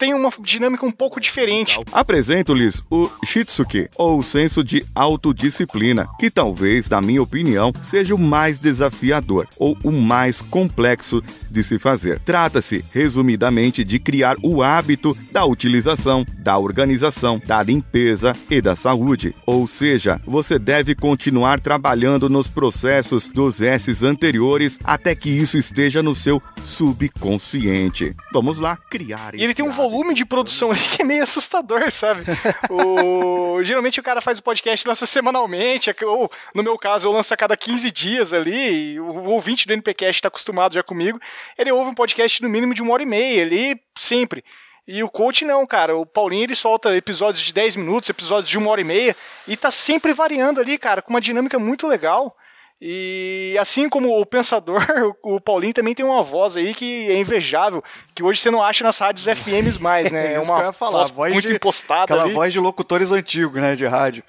tem 0.00 0.14
uma 0.14 0.30
dinâmica 0.40 0.86
um 0.86 0.90
pouco 0.90 1.20
diferente. 1.20 1.78
Apresento-lhes 1.92 2.82
o 2.90 3.10
Shitsuke, 3.22 3.90
ou 3.98 4.18
o 4.18 4.22
senso 4.22 4.64
de 4.64 4.82
autodisciplina, 4.94 6.08
que 6.18 6.30
talvez, 6.30 6.88
na 6.88 7.02
minha 7.02 7.22
opinião, 7.22 7.70
seja 7.82 8.14
o 8.14 8.18
mais 8.18 8.58
desafiador 8.58 9.46
ou 9.58 9.76
o 9.84 9.92
mais 9.92 10.40
complexo 10.40 11.22
de 11.50 11.62
se 11.62 11.78
fazer. 11.78 12.18
Trata-se, 12.20 12.82
resumidamente, 12.94 13.84
de 13.84 13.98
criar 13.98 14.36
o 14.42 14.62
hábito 14.62 15.14
da 15.30 15.44
utilização, 15.44 16.24
da 16.38 16.56
organização, 16.56 17.38
da 17.44 17.62
limpeza 17.62 18.34
e 18.48 18.62
da 18.62 18.74
saúde. 18.74 19.34
Ou 19.44 19.66
seja, 19.66 20.18
você 20.26 20.58
deve 20.58 20.94
continuar 20.94 21.60
trabalhando 21.60 22.30
nos 22.30 22.48
processos 22.48 23.28
dos 23.28 23.60
S's 23.60 24.02
anteriores 24.02 24.78
até 24.82 25.14
que 25.14 25.28
isso 25.28 25.58
esteja 25.58 26.02
no 26.02 26.14
seu 26.14 26.42
subconsciente. 26.64 28.16
Vamos 28.32 28.58
lá, 28.58 28.78
criar 28.88 29.34
E 29.34 29.44
ele 29.44 29.52
tem 29.52 29.62
um 29.62 29.68
hábito. 29.68 29.89
Volume 29.90 30.14
de 30.14 30.24
produção 30.24 30.70
ali 30.70 30.80
que 30.80 31.02
é 31.02 31.04
meio 31.04 31.22
assustador, 31.22 31.90
sabe? 31.90 32.24
o... 32.70 33.62
Geralmente 33.62 34.00
o 34.00 34.02
cara 34.02 34.20
faz 34.20 34.38
o 34.38 34.42
podcast 34.42 34.86
lança 34.86 35.06
semanalmente, 35.06 35.90
é 35.90 36.06
ou 36.06 36.30
no 36.54 36.62
meu 36.62 36.78
caso 36.78 37.08
eu 37.08 37.12
lanço 37.12 37.34
a 37.34 37.36
cada 37.36 37.56
15 37.56 37.90
dias 37.90 38.32
ali, 38.32 38.98
o 39.00 39.24
ouvinte 39.24 39.66
do 39.66 39.72
NPcast 39.72 40.18
está 40.18 40.28
acostumado 40.28 40.74
já 40.74 40.82
comigo, 40.82 41.20
ele 41.58 41.72
ouve 41.72 41.90
um 41.90 41.94
podcast 41.94 42.42
no 42.42 42.48
mínimo 42.48 42.72
de 42.72 42.82
uma 42.82 42.92
hora 42.92 43.02
e 43.02 43.06
meia 43.06 43.42
ali, 43.42 43.80
sempre. 43.98 44.44
E 44.86 45.02
o 45.04 45.08
coach 45.08 45.44
não, 45.44 45.66
cara. 45.66 45.96
O 45.96 46.04
Paulinho 46.04 46.44
ele 46.44 46.56
solta 46.56 46.96
episódios 46.96 47.44
de 47.44 47.52
10 47.52 47.76
minutos, 47.76 48.08
episódios 48.08 48.48
de 48.48 48.58
uma 48.58 48.70
hora 48.70 48.80
e 48.80 48.84
meia, 48.84 49.16
e 49.46 49.56
tá 49.56 49.70
sempre 49.70 50.12
variando 50.12 50.60
ali, 50.60 50.76
cara, 50.78 51.02
com 51.02 51.10
uma 51.10 51.20
dinâmica 51.20 51.58
muito 51.58 51.86
legal. 51.86 52.36
E 52.82 53.56
assim 53.60 53.88
como 53.90 54.18
o 54.18 54.24
pensador, 54.24 54.80
o 55.22 55.38
Paulinho 55.40 55.74
também 55.74 55.94
tem 55.94 56.04
uma 56.04 56.22
voz 56.22 56.56
aí 56.56 56.72
que 56.74 57.10
é 57.10 57.18
invejável, 57.18 57.82
que 58.14 58.22
hoje 58.22 58.40
você 58.40 58.50
não 58.50 58.62
acha 58.62 58.82
nas 58.82 58.96
rádios 58.98 59.26
FMs 59.26 59.78
mais, 59.78 60.10
né? 60.10 60.34
É 60.36 60.40
que 60.40 60.46
uma 60.50 60.72
falar, 60.72 61.04
voz, 61.12 61.32
muito 61.32 61.46
de- 61.48 61.54
impostada 61.54 62.04
Aquela 62.04 62.22
ali. 62.24 62.32
voz 62.32 62.52
de 62.52 62.58
locutores 62.60 63.12
antigos, 63.12 63.60
né, 63.60 63.76
de 63.76 63.84
rádio. 63.86 64.24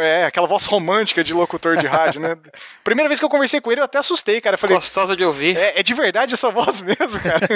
É, 0.00 0.24
aquela 0.24 0.46
voz 0.46 0.64
romântica 0.64 1.22
de 1.22 1.34
locutor 1.34 1.76
de 1.76 1.86
rádio, 1.86 2.22
né? 2.22 2.36
Primeira 2.82 3.06
vez 3.06 3.20
que 3.20 3.24
eu 3.24 3.28
conversei 3.28 3.60
com 3.60 3.70
ele, 3.70 3.82
eu 3.82 3.84
até 3.84 3.98
assustei, 3.98 4.40
cara. 4.40 4.54
Eu 4.54 4.58
falei, 4.58 4.74
Gostosa 4.76 5.14
de 5.14 5.22
ouvir. 5.24 5.56
é, 5.58 5.78
é 5.78 5.82
de 5.82 5.92
verdade 5.92 6.32
essa 6.32 6.50
voz 6.50 6.80
mesmo, 6.80 7.20
cara. 7.20 7.46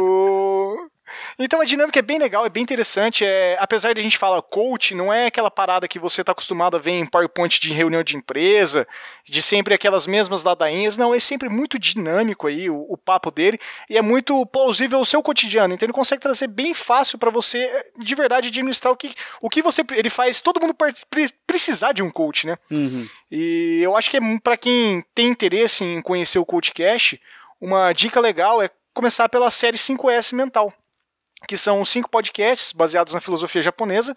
O- 0.00 0.76
Então 1.38 1.60
a 1.60 1.64
dinâmica 1.64 1.98
é 1.98 2.02
bem 2.02 2.18
legal, 2.18 2.44
é 2.44 2.48
bem 2.48 2.62
interessante. 2.62 3.24
É... 3.24 3.56
Apesar 3.60 3.92
de 3.92 4.00
a 4.00 4.02
gente 4.02 4.18
falar 4.18 4.40
coach, 4.42 4.94
não 4.94 5.12
é 5.12 5.26
aquela 5.26 5.50
parada 5.50 5.88
que 5.88 5.98
você 5.98 6.20
está 6.20 6.32
acostumado 6.32 6.76
a 6.76 6.80
ver 6.80 6.92
em 6.92 7.06
PowerPoint 7.06 7.60
de 7.60 7.72
reunião 7.72 8.02
de 8.02 8.16
empresa, 8.16 8.86
de 9.28 9.42
sempre 9.42 9.74
aquelas 9.74 10.06
mesmas 10.06 10.42
ladainhas. 10.42 10.96
Não, 10.96 11.14
é 11.14 11.20
sempre 11.20 11.48
muito 11.48 11.78
dinâmico 11.78 12.46
aí 12.46 12.68
o, 12.68 12.86
o 12.88 12.96
papo 12.96 13.30
dele 13.30 13.58
e 13.88 13.96
é 13.96 14.02
muito 14.02 14.44
plausível 14.46 14.98
ao 14.98 15.04
seu 15.04 15.22
cotidiano. 15.22 15.74
Então 15.74 15.86
ele 15.86 15.92
consegue 15.92 16.22
trazer 16.22 16.46
bem 16.46 16.74
fácil 16.74 17.18
para 17.18 17.30
você, 17.30 17.86
de 17.98 18.14
verdade, 18.14 18.48
administrar 18.48 18.92
o 18.92 18.96
que, 18.96 19.12
o 19.42 19.48
que 19.48 19.62
você. 19.62 19.82
Ele 19.92 20.10
faz 20.10 20.40
todo 20.40 20.60
mundo 20.60 20.74
precisar 21.46 21.92
de 21.92 22.02
um 22.02 22.10
coach, 22.10 22.46
né? 22.46 22.56
E 23.30 23.80
eu 23.82 23.96
acho 23.96 24.10
que 24.10 24.16
é 24.16 24.20
para 24.42 24.56
quem 24.56 25.04
tem 25.14 25.28
interesse 25.28 25.84
em 25.84 26.02
conhecer 26.02 26.38
o 26.38 26.44
CoachCast, 26.44 27.20
uma 27.60 27.92
dica 27.92 28.20
legal 28.20 28.62
é 28.62 28.70
começar 28.92 29.28
pela 29.28 29.50
série 29.50 29.76
5S 29.76 30.34
Mental, 30.34 30.72
que 31.46 31.56
são 31.56 31.84
cinco 31.84 32.10
podcasts 32.10 32.72
baseados 32.72 33.14
na 33.14 33.20
filosofia 33.20 33.62
japonesa 33.62 34.14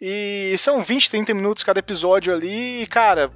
e 0.00 0.54
são 0.58 0.82
20, 0.82 1.10
30 1.10 1.34
minutos 1.34 1.62
cada 1.62 1.78
episódio 1.78 2.32
ali 2.32 2.82
e, 2.82 2.86
cara, 2.86 3.30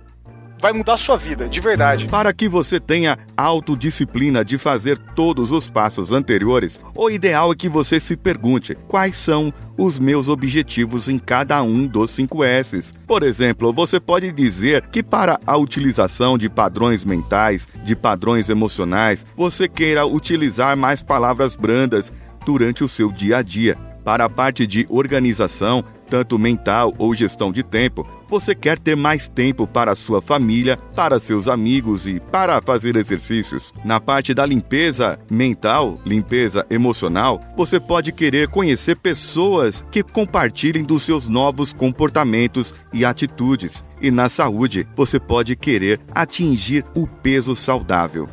vai 0.64 0.72
mudar 0.72 0.94
a 0.94 0.96
sua 0.96 1.18
vida, 1.18 1.46
de 1.46 1.60
verdade. 1.60 2.06
Para 2.06 2.32
que 2.32 2.48
você 2.48 2.80
tenha 2.80 3.18
autodisciplina 3.36 4.42
de 4.42 4.56
fazer 4.56 4.96
todos 5.14 5.52
os 5.52 5.68
passos 5.68 6.10
anteriores, 6.10 6.80
o 6.94 7.10
ideal 7.10 7.52
é 7.52 7.54
que 7.54 7.68
você 7.68 8.00
se 8.00 8.16
pergunte 8.16 8.74
quais 8.88 9.16
são 9.18 9.52
os 9.76 9.98
meus 9.98 10.28
objetivos 10.28 11.06
em 11.06 11.18
cada 11.18 11.62
um 11.62 11.86
dos 11.86 12.12
5 12.12 12.44
S's. 12.44 12.94
Por 13.06 13.22
exemplo, 13.22 13.74
você 13.74 14.00
pode 14.00 14.32
dizer 14.32 14.86
que 14.88 15.02
para 15.02 15.38
a 15.46 15.54
utilização 15.56 16.38
de 16.38 16.48
padrões 16.48 17.04
mentais, 17.04 17.68
de 17.84 17.94
padrões 17.94 18.48
emocionais, 18.48 19.26
você 19.36 19.68
queira 19.68 20.06
utilizar 20.06 20.74
mais 20.78 21.02
palavras 21.02 21.54
brandas 21.54 22.10
durante 22.44 22.84
o 22.84 22.88
seu 22.88 23.10
dia 23.10 23.38
a 23.38 23.42
dia. 23.42 23.76
Para 24.04 24.26
a 24.26 24.28
parte 24.28 24.66
de 24.66 24.86
organização, 24.90 25.82
tanto 26.10 26.38
mental 26.38 26.92
ou 26.98 27.14
gestão 27.14 27.50
de 27.50 27.62
tempo, 27.62 28.06
você 28.28 28.54
quer 28.54 28.78
ter 28.78 28.94
mais 28.94 29.28
tempo 29.28 29.66
para 29.66 29.94
sua 29.94 30.20
família, 30.20 30.76
para 30.94 31.18
seus 31.18 31.48
amigos 31.48 32.06
e 32.06 32.20
para 32.20 32.60
fazer 32.60 32.96
exercícios. 32.96 33.72
Na 33.82 33.98
parte 33.98 34.34
da 34.34 34.44
limpeza 34.44 35.18
mental, 35.30 35.98
limpeza 36.04 36.66
emocional, 36.68 37.40
você 37.56 37.80
pode 37.80 38.12
querer 38.12 38.48
conhecer 38.48 38.96
pessoas 38.96 39.82
que 39.90 40.02
compartilhem 40.02 40.84
dos 40.84 41.02
seus 41.02 41.26
novos 41.26 41.72
comportamentos 41.72 42.74
e 42.92 43.06
atitudes. 43.06 43.82
E 44.02 44.10
na 44.10 44.28
saúde, 44.28 44.86
você 44.94 45.18
pode 45.18 45.56
querer 45.56 45.98
atingir 46.14 46.84
o 46.94 47.06
peso 47.06 47.56
saudável. 47.56 48.28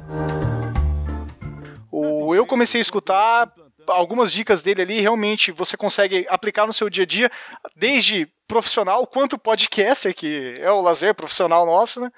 Eu 2.34 2.46
comecei 2.46 2.80
a 2.80 2.82
escutar 2.82 3.51
algumas 3.91 4.31
dicas 4.31 4.62
dele 4.62 4.81
ali, 4.81 5.00
realmente 5.00 5.51
você 5.51 5.77
consegue 5.77 6.25
aplicar 6.29 6.65
no 6.65 6.74
seu 6.74 6.89
dia 6.89 7.03
a 7.03 7.07
dia, 7.07 7.31
desde 7.75 8.27
profissional 8.48 9.05
quanto 9.07 9.38
podcaster, 9.38 10.13
que 10.13 10.55
é 10.60 10.71
o 10.71 10.81
lazer 10.81 11.13
profissional 11.15 11.65
nosso, 11.65 12.01
né? 12.01 12.12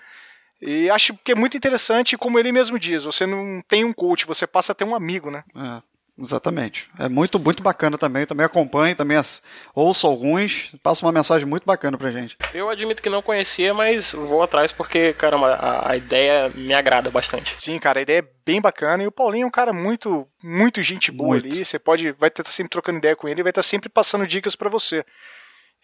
E 0.61 0.89
acho 0.89 1.13
que 1.23 1.33
é 1.33 1.35
muito 1.35 1.57
interessante, 1.57 2.17
como 2.17 2.39
ele 2.39 2.51
mesmo 2.51 2.79
diz, 2.79 3.03
você 3.03 3.25
não 3.25 3.61
tem 3.67 3.83
um 3.83 3.91
coach, 3.91 4.25
você 4.25 4.47
passa 4.47 4.71
a 4.71 4.75
ter 4.75 4.85
um 4.85 4.95
amigo, 4.95 5.29
né? 5.29 5.43
É. 5.55 5.92
Exatamente. 6.17 6.87
É 6.99 7.09
muito, 7.09 7.39
muito 7.39 7.63
bacana 7.63 7.97
também. 7.97 8.25
Também 8.25 8.45
acompanho, 8.45 8.95
também 8.95 9.17
as, 9.17 9.41
ouço 9.73 10.05
alguns. 10.05 10.71
Passa 10.83 11.05
uma 11.05 11.11
mensagem 11.11 11.47
muito 11.47 11.65
bacana 11.65 11.97
pra 11.97 12.11
gente. 12.11 12.37
Eu 12.53 12.69
admito 12.69 13.01
que 13.01 13.09
não 13.09 13.21
conhecia, 13.21 13.73
mas 13.73 14.11
vou 14.11 14.43
atrás 14.43 14.71
porque, 14.71 15.13
caramba, 15.13 15.53
a, 15.55 15.91
a 15.91 15.97
ideia 15.97 16.49
me 16.53 16.73
agrada 16.73 17.09
bastante. 17.09 17.55
Sim, 17.59 17.79
cara, 17.79 17.99
a 17.99 18.03
ideia 18.03 18.19
é 18.19 18.27
bem 18.45 18.61
bacana. 18.61 19.03
E 19.03 19.07
o 19.07 19.11
Paulinho 19.11 19.45
é 19.45 19.47
um 19.47 19.51
cara 19.51 19.73
muito, 19.73 20.27
muito 20.43 20.81
gente 20.83 21.11
boa 21.11 21.31
Muito. 21.31 21.47
ali. 21.47 21.65
Você 21.65 21.79
pode, 21.79 22.11
vai 22.11 22.29
estar 22.29 22.45
sempre 22.45 22.69
trocando 22.69 22.99
ideia 22.99 23.15
com 23.15 23.27
ele 23.27 23.39
e 23.41 23.43
vai 23.43 23.51
estar 23.51 23.63
sempre 23.63 23.89
passando 23.89 24.27
dicas 24.27 24.55
pra 24.55 24.69
você. 24.69 25.03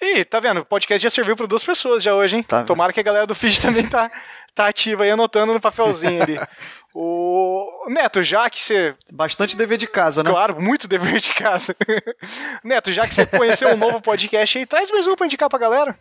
E 0.01 0.23
tá 0.23 0.39
vendo? 0.39 0.61
O 0.61 0.65
podcast 0.65 1.03
já 1.03 1.09
serviu 1.09 1.35
pra 1.35 1.45
duas 1.45 1.63
pessoas 1.63 2.01
já 2.01 2.15
hoje, 2.15 2.37
hein? 2.37 2.43
Tá. 2.43 2.63
Tomara 2.63 2.93
que 2.93 2.99
a 2.99 3.03
galera 3.03 3.27
do 3.27 3.35
feed 3.35 3.59
também 3.61 3.85
tá, 3.85 4.09
tá 4.55 4.67
ativa 4.67 5.03
aí, 5.03 5.11
anotando 5.11 5.53
no 5.53 5.59
papelzinho 5.59 6.23
ali. 6.23 6.39
o 6.95 7.85
Neto, 7.89 8.23
já 8.23 8.49
que 8.49 8.61
você 8.63 8.95
Bastante 9.11 9.57
dever 9.57 9.77
de 9.77 9.87
casa, 9.87 10.23
né? 10.23 10.29
Claro, 10.29 10.61
muito 10.61 10.87
dever 10.87 11.19
de 11.19 11.33
casa. 11.33 11.75
Neto, 12.63 12.93
já 12.93 13.07
que 13.07 13.13
você 13.13 13.25
conheceu 13.25 13.69
um 13.69 13.77
novo 13.77 14.01
podcast 14.01 14.57
aí, 14.57 14.65
traz 14.65 14.89
mais 14.89 15.05
um 15.05 15.15
pra 15.15 15.25
indicar 15.25 15.49
pra 15.49 15.59
galera. 15.59 15.97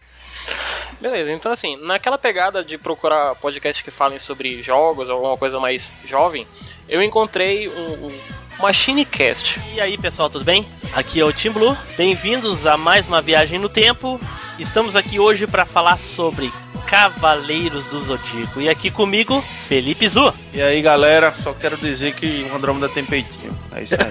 Beleza, 1.01 1.33
então 1.33 1.51
assim, 1.51 1.77
naquela 1.85 2.19
pegada 2.19 2.63
de 2.63 2.79
procurar 2.79 3.35
podcasts 3.37 3.83
que 3.83 3.91
falem 3.91 4.19
sobre 4.19 4.63
jogos 4.63 5.09
ou 5.09 5.17
alguma 5.17 5.37
coisa 5.37 5.59
mais 5.59 5.93
jovem, 6.05 6.47
eu 6.89 7.03
encontrei 7.03 7.69
um, 7.69 8.07
um 8.07 8.19
MachineCast. 8.59 9.61
E 9.73 9.81
aí 9.81 9.97
pessoal, 9.97 10.29
tudo 10.29 10.45
bem? 10.45 10.67
Aqui 10.93 11.21
é 11.21 11.25
o 11.25 11.33
Tim 11.33 11.51
Blue. 11.51 11.77
Bem-vindos 11.97 12.67
a 12.67 12.77
mais 12.77 13.07
uma 13.07 13.23
viagem 13.23 13.59
no 13.59 13.69
tempo. 13.69 14.21
Estamos 14.59 14.97
aqui 14.97 15.21
hoje 15.21 15.47
para 15.47 15.65
falar 15.65 15.99
sobre 15.99 16.53
Cavaleiros 16.87 17.87
do 17.87 18.01
Zodíaco. 18.01 18.61
E 18.61 18.69
aqui 18.69 18.91
comigo, 18.91 19.41
Felipe 19.69 20.09
Zu. 20.09 20.35
E 20.53 20.61
aí 20.61 20.83
galera, 20.83 21.33
só 21.37 21.53
quero 21.53 21.77
dizer 21.77 22.15
que 22.15 22.49
o 22.51 22.57
Andrômeda 22.57 22.89
tem 22.89 23.05
peitinho. 23.05 23.57
É 23.75 23.83
isso 23.83 23.95
aí. 23.95 24.09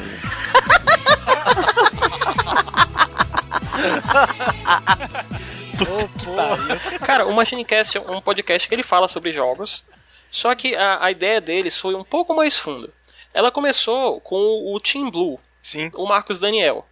Cara, 7.06 7.28
o 7.28 7.34
MachineCast 7.34 7.98
é 7.98 8.02
um 8.02 8.22
podcast 8.22 8.68
que 8.68 8.74
ele 8.74 8.84
fala 8.84 9.08
sobre 9.08 9.32
jogos, 9.32 9.84
só 10.30 10.56
que 10.56 10.76
a, 10.76 11.06
a 11.06 11.12
ideia 11.12 11.40
deles 11.40 11.78
foi 11.78 11.96
um 11.96 12.04
pouco 12.04 12.36
mais 12.36 12.58
funda. 12.58 12.90
Ela 13.38 13.52
começou 13.52 14.20
com 14.22 14.74
o 14.74 14.80
Team 14.80 15.12
Blue, 15.12 15.40
Sim. 15.62 15.92
o 15.94 16.08
Marcos 16.08 16.40
Daniel. 16.40 16.84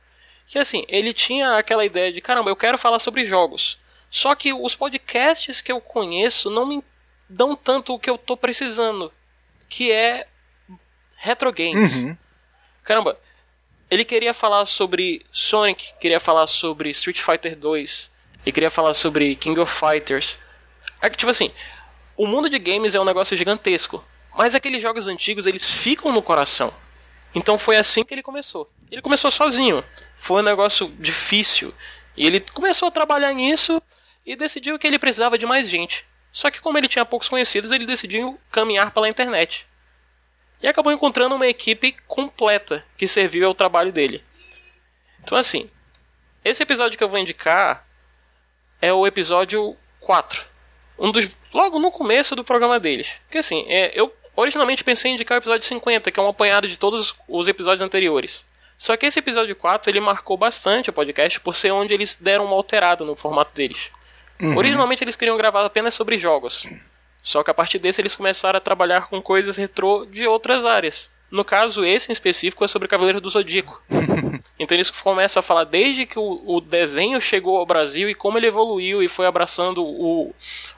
Que 0.45 0.59
assim, 0.59 0.85
ele 0.87 1.11
tinha 1.11 1.57
aquela 1.57 1.83
ideia 1.83 2.13
de 2.13 2.21
caramba, 2.21 2.51
eu 2.51 2.55
quero 2.55 2.77
falar 2.77 2.99
sobre 2.99 3.25
jogos. 3.25 3.79
Só 4.11 4.35
que 4.35 4.53
os 4.53 4.75
podcasts 4.75 5.59
que 5.59 5.71
eu 5.71 5.81
conheço 5.81 6.51
não 6.51 6.67
me 6.67 6.83
dão 7.27 7.55
tanto 7.55 7.95
o 7.95 7.99
que 7.99 8.07
eu 8.07 8.15
tô 8.15 8.37
precisando, 8.37 9.11
que 9.67 9.91
é 9.91 10.27
retro 11.15 11.51
games. 11.51 12.03
Uhum. 12.03 12.15
Caramba, 12.83 13.19
ele 13.89 14.05
queria 14.05 14.31
falar 14.31 14.67
sobre 14.67 15.25
Sonic, 15.31 15.95
queria 15.99 16.19
falar 16.19 16.45
sobre 16.45 16.91
Street 16.91 17.21
Fighter 17.21 17.57
2, 17.57 18.11
ele 18.45 18.51
queria 18.51 18.69
falar 18.69 18.93
sobre 18.93 19.35
King 19.35 19.59
of 19.59 19.73
Fighters. 19.73 20.37
É 21.01 21.09
que, 21.09 21.17
tipo 21.17 21.31
assim, 21.31 21.51
o 22.15 22.27
mundo 22.27 22.47
de 22.51 22.59
games 22.59 22.93
é 22.93 23.01
um 23.01 23.03
negócio 23.03 23.35
gigantesco, 23.35 24.05
mas 24.37 24.55
aqueles 24.55 24.81
jogos 24.81 25.07
antigos 25.07 25.45
eles 25.45 25.69
ficam 25.69 26.11
no 26.11 26.21
coração. 26.21 26.73
Então 27.33 27.57
foi 27.57 27.77
assim 27.77 28.03
que 28.03 28.13
ele 28.13 28.23
começou. 28.23 28.69
Ele 28.91 29.01
começou 29.01 29.31
sozinho, 29.31 29.83
foi 30.15 30.41
um 30.41 30.45
negócio 30.45 30.87
difícil, 30.99 31.73
e 32.15 32.25
ele 32.25 32.39
começou 32.39 32.87
a 32.87 32.91
trabalhar 32.91 33.33
nisso 33.33 33.81
e 34.25 34.35
decidiu 34.35 34.79
que 34.79 34.87
ele 34.87 34.99
precisava 34.99 35.37
de 35.37 35.45
mais 35.45 35.69
gente. 35.69 36.05
Só 36.31 36.51
que 36.51 36.61
como 36.61 36.77
ele 36.77 36.87
tinha 36.87 37.05
poucos 37.05 37.29
conhecidos, 37.29 37.71
ele 37.71 37.85
decidiu 37.85 38.39
caminhar 38.51 38.91
pela 38.91 39.07
internet 39.07 39.65
e 40.61 40.67
acabou 40.67 40.91
encontrando 40.91 41.35
uma 41.35 41.47
equipe 41.47 41.95
completa 42.07 42.85
que 42.97 43.07
serviu 43.07 43.47
ao 43.47 43.53
trabalho 43.53 43.91
dele. 43.91 44.23
Então, 45.23 45.37
assim, 45.37 45.69
esse 46.43 46.61
episódio 46.63 46.97
que 46.97 47.03
eu 47.03 47.09
vou 47.09 47.19
indicar 47.19 47.85
é 48.81 48.91
o 48.93 49.05
episódio 49.05 49.75
4. 49.99 50.45
Um 50.97 51.11
dos. 51.11 51.29
Logo 51.53 51.79
no 51.79 51.91
começo 51.91 52.35
do 52.35 52.43
programa 52.43 52.79
deles. 52.79 53.13
Porque, 53.25 53.37
assim, 53.37 53.65
é, 53.67 53.91
eu 53.93 54.13
originalmente 54.35 54.83
pensei 54.83 55.11
em 55.11 55.13
indicar 55.15 55.37
o 55.37 55.39
episódio 55.39 55.65
50, 55.65 56.11
que 56.11 56.19
é 56.19 56.23
um 56.23 56.29
apanhado 56.29 56.67
de 56.67 56.77
todos 56.77 57.15
os 57.27 57.47
episódios 57.47 57.81
anteriores. 57.81 58.45
Só 58.77 58.97
que 58.97 59.05
esse 59.05 59.19
episódio 59.19 59.55
4 59.55 59.89
ele 59.89 59.99
marcou 59.99 60.37
bastante 60.37 60.89
o 60.89 60.93
podcast 60.93 61.39
por 61.39 61.55
ser 61.55 61.71
onde 61.71 61.93
eles 61.93 62.15
deram 62.15 62.45
uma 62.45 62.55
alterada 62.55 63.05
no 63.05 63.15
formato 63.15 63.51
deles. 63.53 63.89
Originalmente 64.55 65.03
eles 65.03 65.15
queriam 65.15 65.37
gravar 65.37 65.65
apenas 65.65 65.93
sobre 65.93 66.17
jogos. 66.17 66.67
Só 67.21 67.41
que 67.43 67.49
a 67.49 67.53
partir 67.53 67.79
desse 67.79 68.01
eles 68.01 68.15
começaram 68.15 68.57
a 68.57 68.61
trabalhar 68.61 69.07
com 69.07 69.21
coisas 69.21 69.55
retrô 69.55 70.05
de 70.05 70.27
outras 70.27 70.65
áreas. 70.65 71.09
No 71.31 71.43
caso, 71.43 71.83
esse 71.83 72.11
em 72.11 72.13
específico 72.13 72.63
é 72.63 72.67
sobre 72.67 72.87
Cavaleiro 72.87 73.19
do 73.19 73.29
Zodíaco. 73.29 73.81
então 74.59 74.75
eles 74.75 74.91
começam 74.91 75.39
a 75.39 75.43
falar 75.43 75.63
desde 75.63 76.05
que 76.05 76.19
o, 76.19 76.43
o 76.45 76.61
desenho 76.61 77.19
chegou 77.19 77.57
ao 77.57 77.65
Brasil 77.65 78.09
e 78.09 78.15
como 78.15 78.37
ele 78.37 78.47
evoluiu 78.47 79.01
e 79.01 79.07
foi 79.07 79.25
abraçando 79.25 79.83
o, 79.83 80.33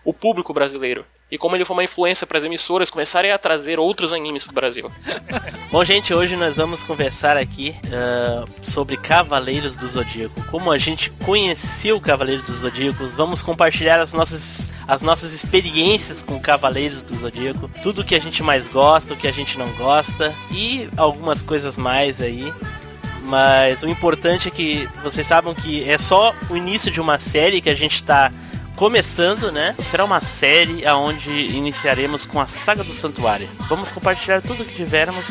o 0.05 0.13
público 0.13 0.53
brasileiro. 0.53 1.05
E 1.29 1.37
como 1.37 1.57
ele 1.57 1.65
foi 1.65 1.75
uma 1.75 1.83
influência 1.83 2.25
para 2.25 2.37
as 2.37 2.45
emissoras 2.45 2.89
começarem 2.89 3.31
a 3.31 3.37
trazer 3.37 3.79
outros 3.79 4.13
animes 4.13 4.45
pro 4.45 4.53
Brasil. 4.53 4.89
Bom, 5.69 5.83
gente, 5.83 6.13
hoje 6.13 6.37
nós 6.37 6.55
vamos 6.55 6.83
conversar 6.83 7.35
aqui 7.35 7.75
ah, 7.91 8.45
sobre 8.63 8.95
Cavaleiros 8.95 9.75
do 9.75 9.85
Zodíaco. 9.89 10.41
Como 10.45 10.71
a 10.71 10.77
gente 10.77 11.09
conheceu 11.25 11.99
Cavaleiros 11.99 12.45
do 12.45 12.53
Zodíaco, 12.53 13.05
vamos 13.09 13.41
compartilhar 13.41 13.99
as 13.99 14.13
nossas, 14.13 14.69
as 14.87 15.01
nossas 15.01 15.33
experiências 15.33 16.23
com 16.23 16.39
Cavaleiros 16.39 17.01
do 17.01 17.17
Zodíaco, 17.17 17.69
tudo 17.83 18.05
que 18.05 18.15
a 18.15 18.19
gente 18.19 18.41
mais 18.41 18.65
gosta, 18.67 19.13
o 19.13 19.17
que 19.17 19.27
a 19.27 19.33
gente 19.33 19.57
não 19.57 19.67
gosta 19.73 20.33
e 20.49 20.87
algumas 20.95 21.41
coisas 21.41 21.75
mais 21.75 22.21
aí. 22.21 22.53
Mas 23.23 23.83
o 23.83 23.89
importante 23.89 24.47
é 24.47 24.51
que 24.51 24.87
vocês 25.03 25.27
saibam 25.27 25.53
que 25.53 25.83
é 25.89 25.97
só 25.97 26.33
o 26.49 26.55
início 26.55 26.89
de 26.89 27.01
uma 27.01 27.19
série 27.19 27.59
que 27.59 27.69
a 27.69 27.73
gente 27.73 27.95
está 27.95 28.31
começando, 28.77 29.51
né? 29.51 29.75
Será 29.79 30.05
uma 30.05 30.21
série 30.21 30.85
aonde 30.85 31.31
iniciaremos 31.31 32.27
com 32.27 32.39
a 32.39 32.45
saga 32.45 32.83
do 32.83 32.93
santuário. 32.93 33.49
Vamos 33.67 33.91
compartilhar 33.91 34.39
tudo 34.39 34.63
que 34.63 34.75
tivermos 34.75 35.25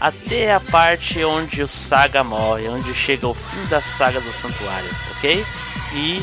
até 0.00 0.52
a 0.52 0.58
parte 0.58 1.22
onde 1.22 1.62
o 1.62 1.68
saga 1.68 2.24
morre, 2.24 2.68
onde 2.68 2.92
chega 2.92 3.28
o 3.28 3.34
fim 3.34 3.64
da 3.68 3.80
saga 3.80 4.20
do 4.20 4.32
santuário, 4.32 4.90
ok? 5.16 5.46
E 5.94 6.20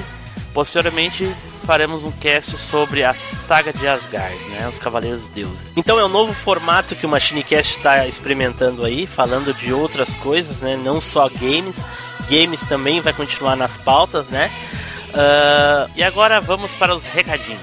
posteriormente 0.54 1.34
faremos 1.66 2.04
um 2.04 2.12
cast 2.12 2.58
sobre 2.58 3.02
a 3.02 3.14
saga 3.14 3.72
de 3.72 3.88
Asgard, 3.88 4.38
né? 4.50 4.68
Os 4.68 4.78
Cavaleiros 4.78 5.26
Deuses. 5.28 5.72
Então 5.78 5.98
é 5.98 6.04
um 6.04 6.10
novo 6.10 6.34
formato 6.34 6.96
que 6.96 7.06
o 7.06 7.10
MachineCast 7.10 7.78
está 7.78 8.06
experimentando 8.06 8.84
aí, 8.84 9.08
falando 9.08 9.54
de 9.54 9.72
outras 9.72 10.14
coisas, 10.16 10.60
né? 10.60 10.76
Não 10.76 11.00
só 11.00 11.30
games. 11.30 11.78
Games 12.30 12.60
também 12.68 13.00
vai 13.00 13.14
continuar 13.14 13.56
nas 13.56 13.78
pautas, 13.78 14.28
né? 14.28 14.52
Ah, 15.18 15.90
e 15.96 16.04
agora 16.04 16.40
vamos 16.40 16.74
para 16.76 16.96
os 16.96 17.06
recadinhos. 17.06 17.62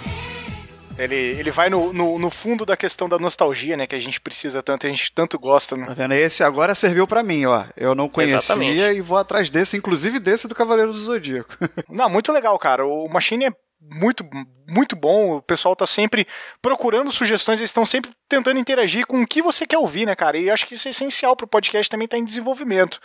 Ele, 0.96 1.14
ele 1.14 1.50
vai 1.50 1.68
no, 1.68 1.92
no, 1.92 2.18
no 2.18 2.30
fundo 2.30 2.64
da 2.64 2.76
questão 2.76 3.08
da 3.08 3.18
nostalgia, 3.18 3.76
né? 3.76 3.86
Que 3.86 3.96
a 3.96 4.00
gente 4.00 4.20
precisa 4.20 4.62
tanto, 4.62 4.86
a 4.86 4.90
gente 4.90 5.12
tanto 5.12 5.38
gosta, 5.38 5.76
né? 5.76 5.86
Tá 5.86 5.94
vendo? 5.94 6.14
Esse 6.14 6.44
agora 6.44 6.74
serviu 6.74 7.06
pra 7.06 7.22
mim, 7.22 7.46
ó. 7.46 7.64
Eu 7.76 7.94
não 7.94 8.08
conhecia 8.08 8.36
Exatamente. 8.36 8.80
e 8.80 9.00
vou 9.00 9.18
atrás 9.18 9.50
desse, 9.50 9.76
inclusive 9.76 10.20
desse 10.20 10.46
do 10.46 10.54
Cavaleiro 10.54 10.92
do 10.92 10.98
Zodíaco. 10.98 11.56
Não, 11.90 12.08
muito 12.08 12.30
legal, 12.32 12.56
cara. 12.58 12.86
O 12.86 13.08
Machine 13.08 13.46
é 13.46 13.52
muito, 13.80 14.24
muito 14.70 14.94
bom. 14.94 15.36
O 15.36 15.42
pessoal 15.42 15.74
tá 15.74 15.86
sempre 15.86 16.26
procurando 16.62 17.10
sugestões, 17.10 17.58
eles 17.58 17.70
estão 17.70 17.84
sempre 17.84 18.12
tentando 18.28 18.58
interagir 18.58 19.04
com 19.06 19.20
o 19.20 19.26
que 19.26 19.42
você 19.42 19.66
quer 19.66 19.78
ouvir, 19.78 20.06
né, 20.06 20.14
cara? 20.14 20.38
E 20.38 20.48
acho 20.48 20.66
que 20.66 20.74
isso 20.74 20.86
é 20.86 20.92
essencial 20.92 21.34
pro 21.34 21.46
podcast 21.46 21.90
também 21.90 22.04
estar 22.04 22.18
em 22.18 22.24
desenvolvimento. 22.24 23.00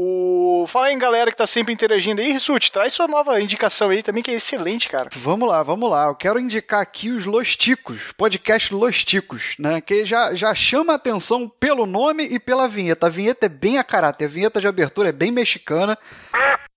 O... 0.00 0.64
Fala 0.68 0.86
aí, 0.86 0.96
galera 0.96 1.28
que 1.28 1.36
tá 1.36 1.44
sempre 1.44 1.74
interagindo 1.74 2.20
aí. 2.20 2.30
Rissuti, 2.30 2.70
traz 2.70 2.92
sua 2.92 3.08
nova 3.08 3.40
indicação 3.40 3.90
aí 3.90 4.00
também, 4.00 4.22
que 4.22 4.30
é 4.30 4.34
excelente, 4.34 4.88
cara. 4.88 5.10
Vamos 5.12 5.48
lá, 5.48 5.60
vamos 5.64 5.90
lá. 5.90 6.06
Eu 6.06 6.14
quero 6.14 6.38
indicar 6.38 6.80
aqui 6.80 7.10
os 7.10 7.24
Losticos, 7.24 8.12
podcast 8.16 8.72
Losticos, 8.72 9.56
né? 9.58 9.80
Que 9.80 10.04
já, 10.04 10.32
já 10.34 10.54
chama 10.54 10.92
a 10.92 10.96
atenção 10.96 11.48
pelo 11.48 11.84
nome 11.84 12.22
e 12.22 12.38
pela 12.38 12.68
vinheta. 12.68 13.08
A 13.08 13.10
vinheta 13.10 13.46
é 13.46 13.48
bem 13.48 13.76
a 13.76 13.82
caráter, 13.82 14.26
a 14.26 14.28
vinheta 14.28 14.60
de 14.60 14.68
abertura 14.68 15.08
é 15.08 15.12
bem 15.12 15.32
mexicana. 15.32 15.98
É. 16.32 16.68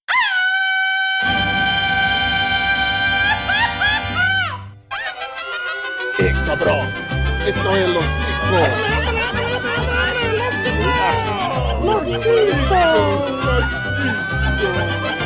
Cabrón, 6.48 6.88
esto 7.46 7.78
es 7.78 7.90
los 7.90 8.06
Losticos. 8.51 8.90
Jesus. 12.20 13.72
Jesus. 14.60 15.21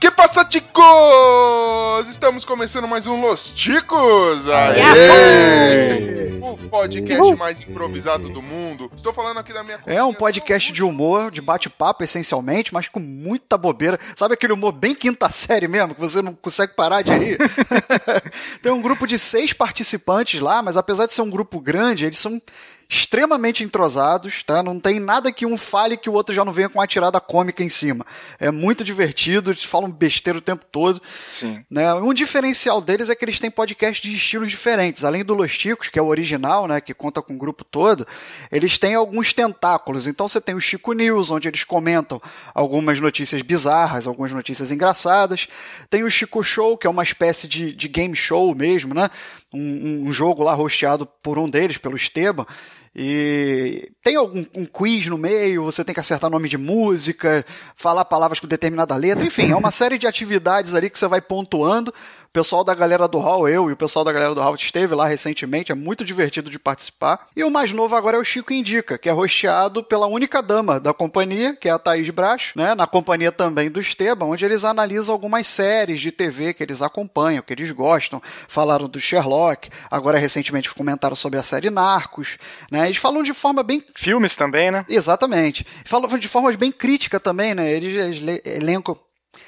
Que 0.00 0.12
passa, 0.12 0.44
ticos? 0.44 2.08
Estamos 2.08 2.44
começando 2.44 2.86
mais 2.86 3.04
um 3.06 3.20
Los 3.20 3.50
Ticos! 3.50 4.48
Aê! 4.48 6.38
O 6.40 6.56
podcast 6.68 7.34
mais 7.34 7.60
improvisado 7.60 8.28
do 8.28 8.40
mundo. 8.40 8.88
Estou 8.96 9.12
falando 9.12 9.38
aqui 9.38 9.52
da 9.52 9.64
minha 9.64 9.80
É 9.86 10.02
um 10.04 10.14
podcast 10.14 10.72
de 10.72 10.84
humor, 10.84 11.32
de 11.32 11.40
bate-papo 11.40 12.04
essencialmente, 12.04 12.72
mas 12.72 12.86
com 12.86 13.00
muita 13.00 13.58
bobeira. 13.58 13.98
Sabe 14.14 14.34
aquele 14.34 14.52
humor 14.52 14.70
bem 14.70 14.94
quinta 14.94 15.30
série 15.30 15.66
mesmo, 15.66 15.96
que 15.96 16.00
você 16.00 16.22
não 16.22 16.32
consegue 16.32 16.74
parar 16.74 17.02
de 17.02 17.10
rir? 17.12 17.38
Tem 18.62 18.70
um 18.70 18.80
grupo 18.80 19.04
de 19.04 19.18
seis 19.18 19.52
participantes 19.52 20.40
lá, 20.40 20.62
mas 20.62 20.76
apesar 20.76 21.06
de 21.06 21.12
ser 21.12 21.22
um 21.22 21.30
grupo 21.30 21.60
grande, 21.60 22.06
eles 22.06 22.18
são 22.18 22.40
extremamente 22.90 23.62
entrosados, 23.62 24.42
tá? 24.42 24.62
Não 24.62 24.80
tem 24.80 24.98
nada 24.98 25.30
que 25.30 25.44
um 25.44 25.58
fale 25.58 25.94
que 25.94 26.08
o 26.08 26.14
outro 26.14 26.34
já 26.34 26.42
não 26.42 26.52
venha 26.52 26.70
com 26.70 26.78
uma 26.78 26.86
tirada 26.86 27.20
cômica 27.20 27.62
em 27.62 27.68
cima. 27.68 28.06
É 28.38 28.50
muito 28.50 28.82
divertido, 28.82 29.50
eles 29.50 29.62
falam 29.62 29.90
besteira 29.90 30.38
o 30.38 30.42
tempo 30.42 30.64
todo. 30.72 31.02
Sim. 31.30 31.62
Né? 31.70 31.92
Um 31.94 32.14
diferencial 32.14 32.80
deles 32.80 33.10
é 33.10 33.14
que 33.14 33.22
eles 33.22 33.38
têm 33.38 33.50
podcasts 33.50 34.10
de 34.10 34.16
estilos 34.16 34.48
diferentes. 34.48 35.04
Além 35.04 35.22
do 35.22 35.34
Los 35.34 35.58
Ticos, 35.58 35.90
que 35.90 35.98
é 35.98 36.02
o 36.02 36.06
original, 36.06 36.66
né, 36.66 36.80
que 36.80 36.94
conta 36.94 37.20
com 37.20 37.34
o 37.34 37.38
grupo 37.38 37.62
todo, 37.62 38.06
eles 38.50 38.78
têm 38.78 38.94
alguns 38.94 39.34
tentáculos. 39.34 40.06
Então 40.06 40.26
você 40.26 40.40
tem 40.40 40.54
o 40.54 40.60
Chico 40.60 40.94
News, 40.94 41.30
onde 41.30 41.46
eles 41.46 41.64
comentam 41.64 42.18
algumas 42.54 42.98
notícias 43.00 43.42
bizarras, 43.42 44.06
algumas 44.06 44.32
notícias 44.32 44.70
engraçadas. 44.70 45.46
Tem 45.90 46.04
o 46.04 46.10
Chico 46.10 46.42
Show, 46.42 46.78
que 46.78 46.86
é 46.86 46.90
uma 46.90 47.02
espécie 47.02 47.46
de, 47.46 47.70
de 47.74 47.86
game 47.86 48.16
show 48.16 48.54
mesmo, 48.54 48.94
né? 48.94 49.10
Um, 49.52 50.06
um 50.06 50.12
jogo 50.12 50.42
lá 50.42 50.54
rosteado 50.54 51.06
por 51.22 51.38
um 51.38 51.48
deles, 51.48 51.78
pelo 51.78 51.96
Esteban. 51.96 52.46
E 52.94 53.90
tem 54.02 54.16
algum 54.16 54.44
um 54.54 54.64
quiz 54.64 55.06
no 55.06 55.18
meio, 55.18 55.64
você 55.64 55.84
tem 55.84 55.94
que 55.94 56.00
acertar 56.00 56.30
nome 56.30 56.48
de 56.48 56.58
música, 56.58 57.44
falar 57.74 58.04
palavras 58.04 58.40
com 58.40 58.46
determinada 58.46 58.96
letra, 58.96 59.24
enfim, 59.24 59.50
é 59.50 59.56
uma 59.56 59.70
série 59.72 59.98
de 59.98 60.06
atividades 60.06 60.74
ali 60.74 60.90
que 60.90 60.98
você 60.98 61.06
vai 61.06 61.20
pontuando. 61.20 61.92
O 62.38 62.40
pessoal 62.40 62.62
da 62.62 62.72
galera 62.72 63.08
do 63.08 63.18
Hall, 63.18 63.48
eu 63.48 63.68
e 63.68 63.72
o 63.72 63.76
pessoal 63.76 64.04
da 64.04 64.12
galera 64.12 64.32
do 64.32 64.40
Hall 64.40 64.54
esteve 64.54 64.94
lá 64.94 65.08
recentemente, 65.08 65.72
é 65.72 65.74
muito 65.74 66.04
divertido 66.04 66.48
de 66.48 66.56
participar. 66.56 67.26
E 67.34 67.42
o 67.42 67.50
mais 67.50 67.72
novo 67.72 67.96
agora 67.96 68.16
é 68.16 68.20
o 68.20 68.24
Chico 68.24 68.52
Indica, 68.52 68.96
que 68.96 69.08
é 69.08 69.12
rosteado 69.12 69.82
pela 69.82 70.06
única 70.06 70.40
dama 70.40 70.78
da 70.78 70.94
companhia, 70.94 71.56
que 71.56 71.68
é 71.68 71.72
a 71.72 71.80
Thaís 71.80 72.08
Bracho, 72.10 72.56
né? 72.56 72.76
Na 72.76 72.86
companhia 72.86 73.32
também 73.32 73.68
do 73.68 73.80
Esteban, 73.80 74.26
onde 74.26 74.44
eles 74.44 74.62
analisam 74.64 75.12
algumas 75.12 75.48
séries 75.48 76.00
de 76.00 76.12
TV 76.12 76.54
que 76.54 76.62
eles 76.62 76.80
acompanham, 76.80 77.42
que 77.42 77.52
eles 77.52 77.72
gostam. 77.72 78.22
Falaram 78.46 78.88
do 78.88 79.00
Sherlock, 79.00 79.68
agora 79.90 80.16
recentemente 80.16 80.72
comentaram 80.72 81.16
sobre 81.16 81.40
a 81.40 81.42
série 81.42 81.70
Narcos, 81.70 82.38
né? 82.70 82.86
Eles 82.86 82.98
falam 82.98 83.24
de 83.24 83.34
forma 83.34 83.64
bem. 83.64 83.82
Filmes 83.96 84.36
também, 84.36 84.70
né? 84.70 84.84
Exatamente. 84.88 85.66
Falam 85.84 86.16
de 86.16 86.28
forma 86.28 86.52
bem 86.52 86.70
crítica 86.70 87.18
também, 87.18 87.52
né? 87.52 87.68
Eles, 87.68 88.22
eles 88.22 88.40
elencam 88.44 88.96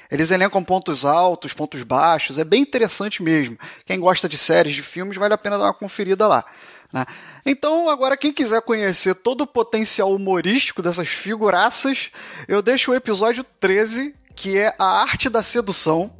eles 0.09 0.31
elencam 0.31 0.63
pontos 0.63 1.05
altos, 1.05 1.53
pontos 1.53 1.83
baixos, 1.83 2.37
é 2.37 2.43
bem 2.43 2.61
interessante 2.61 3.23
mesmo. 3.23 3.57
Quem 3.85 3.99
gosta 3.99 4.27
de 4.27 4.37
séries, 4.37 4.75
de 4.75 4.81
filmes, 4.81 5.17
vale 5.17 5.33
a 5.33 5.37
pena 5.37 5.57
dar 5.57 5.65
uma 5.65 5.73
conferida 5.73 6.27
lá. 6.27 6.45
Né? 6.91 7.05
Então, 7.45 7.89
agora, 7.89 8.17
quem 8.17 8.33
quiser 8.33 8.61
conhecer 8.61 9.15
todo 9.15 9.41
o 9.41 9.47
potencial 9.47 10.13
humorístico 10.13 10.81
dessas 10.81 11.07
figuraças, 11.07 12.11
eu 12.47 12.61
deixo 12.61 12.91
o 12.91 12.95
episódio 12.95 13.45
13, 13.59 14.13
que 14.35 14.57
é 14.57 14.73
a 14.77 15.01
arte 15.01 15.29
da 15.29 15.41
sedução. 15.41 16.11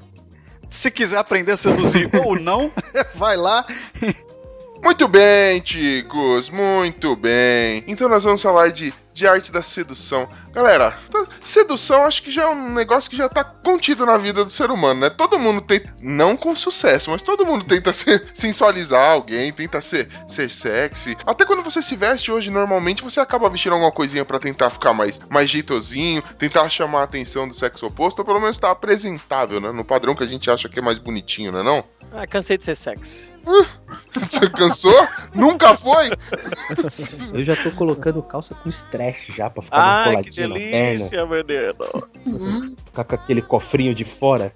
Se 0.69 0.89
quiser 0.89 1.17
aprender 1.17 1.51
a 1.51 1.57
seduzir 1.57 2.09
ou 2.23 2.39
não, 2.39 2.71
vai 3.13 3.35
lá. 3.35 3.65
Muito 4.81 5.07
bem, 5.07 5.59
ticos, 5.59 6.49
muito 6.49 7.15
bem. 7.15 7.83
Então 7.85 8.07
nós 8.07 8.23
vamos 8.23 8.41
falar 8.41 8.71
de, 8.71 8.93
de 9.13 9.27
arte 9.27 9.51
da 9.51 9.61
sedução. 9.61 10.27
Galera, 10.51 10.95
tá- 11.11 11.25
sedução 11.43 12.03
acho 12.05 12.21
que 12.23 12.31
já 12.31 12.43
é 12.43 12.47
um 12.47 12.73
negócio 12.73 13.09
que 13.09 13.15
já 13.17 13.27
tá 13.27 13.43
contido 13.43 14.05
na 14.05 14.17
vida 14.17 14.43
do 14.43 14.49
ser 14.49 14.71
humano, 14.71 15.01
né? 15.01 15.09
Todo 15.09 15.37
mundo 15.39 15.61
tenta, 15.61 15.93
não 15.99 16.35
com 16.37 16.55
sucesso, 16.55 17.11
mas 17.11 17.21
todo 17.21 17.45
mundo 17.45 17.65
tenta 17.65 17.91
ser, 17.93 18.25
sensualizar 18.33 19.11
alguém, 19.11 19.51
tenta 19.51 19.81
ser, 19.81 20.09
ser 20.27 20.49
sexy. 20.49 21.17
Até 21.25 21.45
quando 21.45 21.63
você 21.63 21.81
se 21.81 21.95
veste 21.95 22.31
hoje, 22.31 22.49
normalmente 22.49 23.03
você 23.03 23.19
acaba 23.19 23.49
vestindo 23.49 23.73
alguma 23.73 23.91
coisinha 23.91 24.23
pra 24.25 24.39
tentar 24.39 24.69
ficar 24.69 24.93
mais, 24.93 25.19
mais 25.29 25.49
jeitosinho, 25.49 26.21
tentar 26.39 26.69
chamar 26.69 27.01
a 27.01 27.03
atenção 27.03 27.47
do 27.47 27.53
sexo 27.53 27.85
oposto, 27.85 28.19
ou 28.19 28.25
pelo 28.25 28.39
menos 28.39 28.57
tá 28.57 28.71
apresentável, 28.71 29.59
né? 29.59 29.71
No 29.71 29.83
padrão 29.83 30.15
que 30.15 30.23
a 30.23 30.27
gente 30.27 30.49
acha 30.49 30.69
que 30.69 30.79
é 30.79 30.81
mais 30.81 30.97
bonitinho, 30.97 31.51
né 31.51 31.61
não? 31.63 31.83
Ah, 32.13 32.27
cansei 32.27 32.57
de 32.57 32.65
ser 32.65 32.75
sexy. 32.75 33.31
Você 34.13 34.49
cansou? 34.49 35.07
Nunca 35.33 35.75
foi? 35.75 36.09
Eu 37.33 37.43
já 37.43 37.55
tô 37.55 37.71
colocando 37.71 38.21
calça 38.21 38.53
com 38.53 38.69
stretch 39.09 39.35
já 39.35 39.49
pra 39.49 39.61
ficar 39.61 39.77
Ai, 39.77 40.23
que 40.23 40.35
coladinha 40.35 40.47
na 40.47 40.55
perna. 40.55 40.71
delícia, 40.87 41.25
menino. 41.25 42.75
Ficar 42.85 43.03
com 43.03 43.15
aquele 43.15 43.41
cofrinho 43.41 43.95
de 43.95 44.05
fora. 44.05 44.53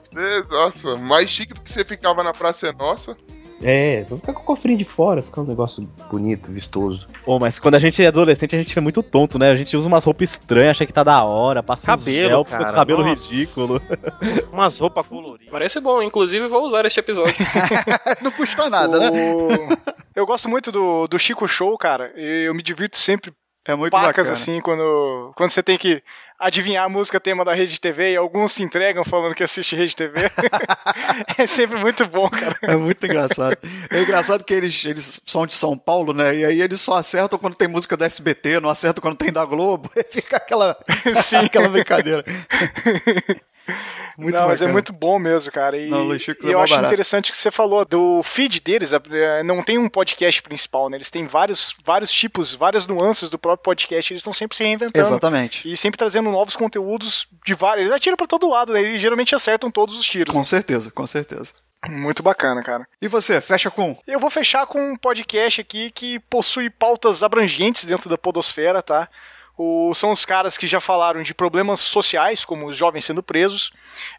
Nossa, 0.49 0.95
mais 0.97 1.29
chique 1.29 1.53
do 1.53 1.61
que 1.61 1.71
você 1.71 1.83
ficava 1.83 2.23
na 2.23 2.33
Praça 2.33 2.67
é 2.67 2.73
Nossa. 2.73 3.15
É, 3.63 4.03
vou 4.09 4.17
ficar 4.17 4.33
com 4.33 4.41
o 4.41 4.43
cofrinho 4.45 4.77
de 4.77 4.83
fora, 4.83 5.21
ficar 5.23 5.39
um 5.41 5.45
negócio 5.45 5.81
bonito, 6.11 6.51
vistoso. 6.51 7.07
Pô, 7.23 7.39
mas 7.39 7.57
quando 7.57 7.75
a 7.75 7.79
gente 7.79 8.03
é 8.03 8.07
adolescente, 8.07 8.53
a 8.53 8.59
gente 8.59 8.77
é 8.77 8.81
muito 8.81 9.01
tonto, 9.01 9.39
né? 9.39 9.49
A 9.49 9.55
gente 9.55 9.77
usa 9.77 9.87
umas 9.87 10.03
roupas 10.03 10.29
estranhas, 10.31 10.71
acha 10.71 10.85
que 10.85 10.91
tá 10.91 11.03
da 11.03 11.23
hora, 11.23 11.63
passa 11.63 11.85
Cabelo, 11.87 12.29
gel, 12.29 12.43
cara, 12.43 12.57
fica 12.57 12.65
com 12.65 12.71
o 12.71 12.75
cabelo 12.75 13.05
nossa. 13.05 13.33
ridículo. 13.33 13.81
Umas 14.51 14.77
roupas 14.77 15.07
coloridas. 15.07 15.47
Parece 15.49 15.79
bom, 15.79 16.01
inclusive 16.03 16.47
vou 16.49 16.65
usar 16.65 16.83
este 16.85 16.99
episódio. 16.99 17.33
Não 18.21 18.29
custa 18.31 18.69
nada, 18.69 18.99
né? 19.09 19.33
O- 19.33 19.95
Eu 20.13 20.25
gosto 20.25 20.49
muito 20.49 20.69
do, 20.69 21.07
do 21.07 21.17
Chico 21.17 21.47
Show, 21.47 21.77
cara. 21.77 22.11
e 22.17 22.47
Eu 22.47 22.53
me 22.53 22.61
divirto 22.61 22.97
sempre 22.97 23.31
É 23.67 23.73
muito 23.73 23.91
pacas 23.91 24.27
bacana. 24.27 24.31
assim 24.33 24.61
quando, 24.61 25.33
quando 25.35 25.49
você 25.49 25.63
tem 25.63 25.75
que 25.75 26.03
adivinhar 26.37 26.85
a 26.85 26.89
música 26.89 27.19
tema 27.19 27.43
da 27.43 27.53
Rede 27.53 27.81
TV 27.81 28.11
e 28.11 28.15
alguns 28.15 28.51
se 28.51 28.61
entregam 28.61 29.03
falando 29.03 29.33
que 29.33 29.43
assiste 29.43 29.75
Rede 29.75 29.95
TV. 29.95 30.29
é 31.37 31.47
sempre 31.47 31.79
muito 31.79 32.05
bom, 32.05 32.29
cara. 32.29 32.55
É 32.61 32.75
muito 32.75 33.03
engraçado. 33.03 33.57
É 33.89 34.01
engraçado 34.01 34.43
que 34.43 34.53
eles, 34.53 34.85
eles 34.85 35.19
são 35.25 35.47
de 35.47 35.55
São 35.55 35.75
Paulo, 35.75 36.13
né? 36.13 36.35
E 36.35 36.45
aí 36.45 36.61
eles 36.61 36.79
só 36.79 36.95
acertam 36.97 37.39
quando 37.39 37.55
tem 37.55 37.67
música 37.67 37.97
da 37.97 38.05
SBT, 38.05 38.59
não 38.59 38.69
acertam 38.69 39.01
quando 39.01 39.17
tem 39.17 39.31
da 39.31 39.43
Globo. 39.43 39.89
E 39.95 40.03
fica 40.03 40.37
aquela, 40.37 40.77
Sim. 41.23 41.37
aquela 41.37 41.69
brincadeira. 41.69 42.23
Muito 44.17 44.35
não, 44.35 44.47
mas 44.47 44.61
é 44.61 44.67
muito 44.67 44.93
bom 44.93 45.19
mesmo, 45.19 45.51
cara. 45.51 45.77
E, 45.77 45.87
Não, 45.89 46.15
e 46.15 46.17
é 46.17 46.53
eu 46.53 46.59
acho 46.59 46.73
barato. 46.73 46.87
interessante 46.87 47.31
que 47.31 47.37
você 47.37 47.51
falou 47.51 47.83
do 47.85 48.21
feed 48.23 48.59
deles. 48.61 48.91
é, 48.93 49.43
Não 49.43 49.61
tem 49.61 49.77
um 49.77 49.89
podcast 49.89 50.41
principal, 50.41 50.89
né? 50.89 50.97
Eles 50.97 51.09
têm 51.09 51.27
vários, 51.27 51.75
vários 51.83 52.11
tipos, 52.11 52.53
várias 52.53 52.87
nuances 52.87 53.29
do 53.29 53.37
próprio 53.37 53.63
podcast. 53.63 54.13
Eles 54.13 54.21
estão 54.21 54.33
sempre 54.33 54.55
se 54.55 54.63
reinventando. 54.63 55.05
Exatamente. 55.05 55.71
E 55.71 55.75
sempre 55.75 55.97
trazendo 55.97 56.31
novos 56.31 56.55
conteúdos 56.55 57.27
de 57.45 57.53
vários. 57.53 57.85
Eles 57.85 57.95
atiram 57.95 58.17
pra 58.17 58.27
todo 58.27 58.49
lado, 58.49 58.73
né? 58.73 58.81
E 58.81 58.99
geralmente 58.99 59.35
acertam 59.35 59.69
todos 59.69 59.97
os 59.97 60.05
tiros. 60.05 60.31
Com 60.31 60.39
né? 60.39 60.43
certeza, 60.43 60.89
com 60.91 61.05
certeza. 61.05 61.51
Muito 61.89 62.23
bacana, 62.23 62.63
cara. 62.63 62.87
E 63.01 63.07
você, 63.07 63.39
fecha 63.41 63.69
com? 63.69 63.97
Eu 64.07 64.19
vou 64.19 64.29
fechar 64.29 64.65
com 64.65 64.79
um 64.93 64.95
podcast 64.95 65.61
aqui 65.61 65.91
que 65.91 66.19
possui 66.19 66.69
pautas 66.69 67.21
abrangentes 67.21 67.85
dentro 67.85 68.09
da 68.09 68.17
podosfera, 68.17 68.81
tá? 68.81 69.07
O- 69.57 69.93
são 69.93 70.11
os 70.11 70.25
caras 70.25 70.57
que 70.57 70.67
já 70.67 70.81
falaram 70.81 71.23
de 71.23 71.33
problemas 71.33 71.79
sociais, 71.79 72.43
como 72.43 72.67
os 72.67 72.75
jovens 72.75 73.05
sendo 73.05 73.23
presos, 73.23 73.71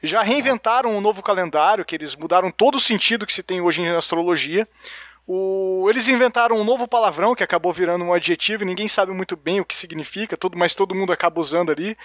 já 0.03 0.23
reinventaram 0.23 0.97
um 0.97 1.01
novo 1.01 1.23
calendário, 1.23 1.85
que 1.85 1.95
eles 1.95 2.17
mudaram 2.17 2.51
todo 2.51 2.77
o 2.77 2.81
sentido 2.81 3.27
que 3.27 3.33
se 3.33 3.43
tem 3.43 3.61
hoje 3.61 3.83
em 3.83 3.89
astrologia. 3.89 4.67
O- 5.29 5.87
eles 5.91 6.07
inventaram 6.07 6.57
um 6.57 6.63
novo 6.65 6.87
palavrão 6.87 7.35
que 7.35 7.43
acabou 7.43 7.73
virando 7.73 8.05
um 8.05 8.13
adjetivo 8.15 8.63
e 8.63 8.67
ninguém 8.67 8.87
sabe 8.87 9.13
muito 9.13 9.37
bem 9.37 9.61
o 9.61 9.65
que 9.65 9.77
significa, 9.77 10.37
todo, 10.37 10.57
mas 10.57 10.75
todo 10.75 10.95
mundo 10.95 11.13
acaba 11.13 11.41
usando 11.41 11.73
ali. 11.73 11.97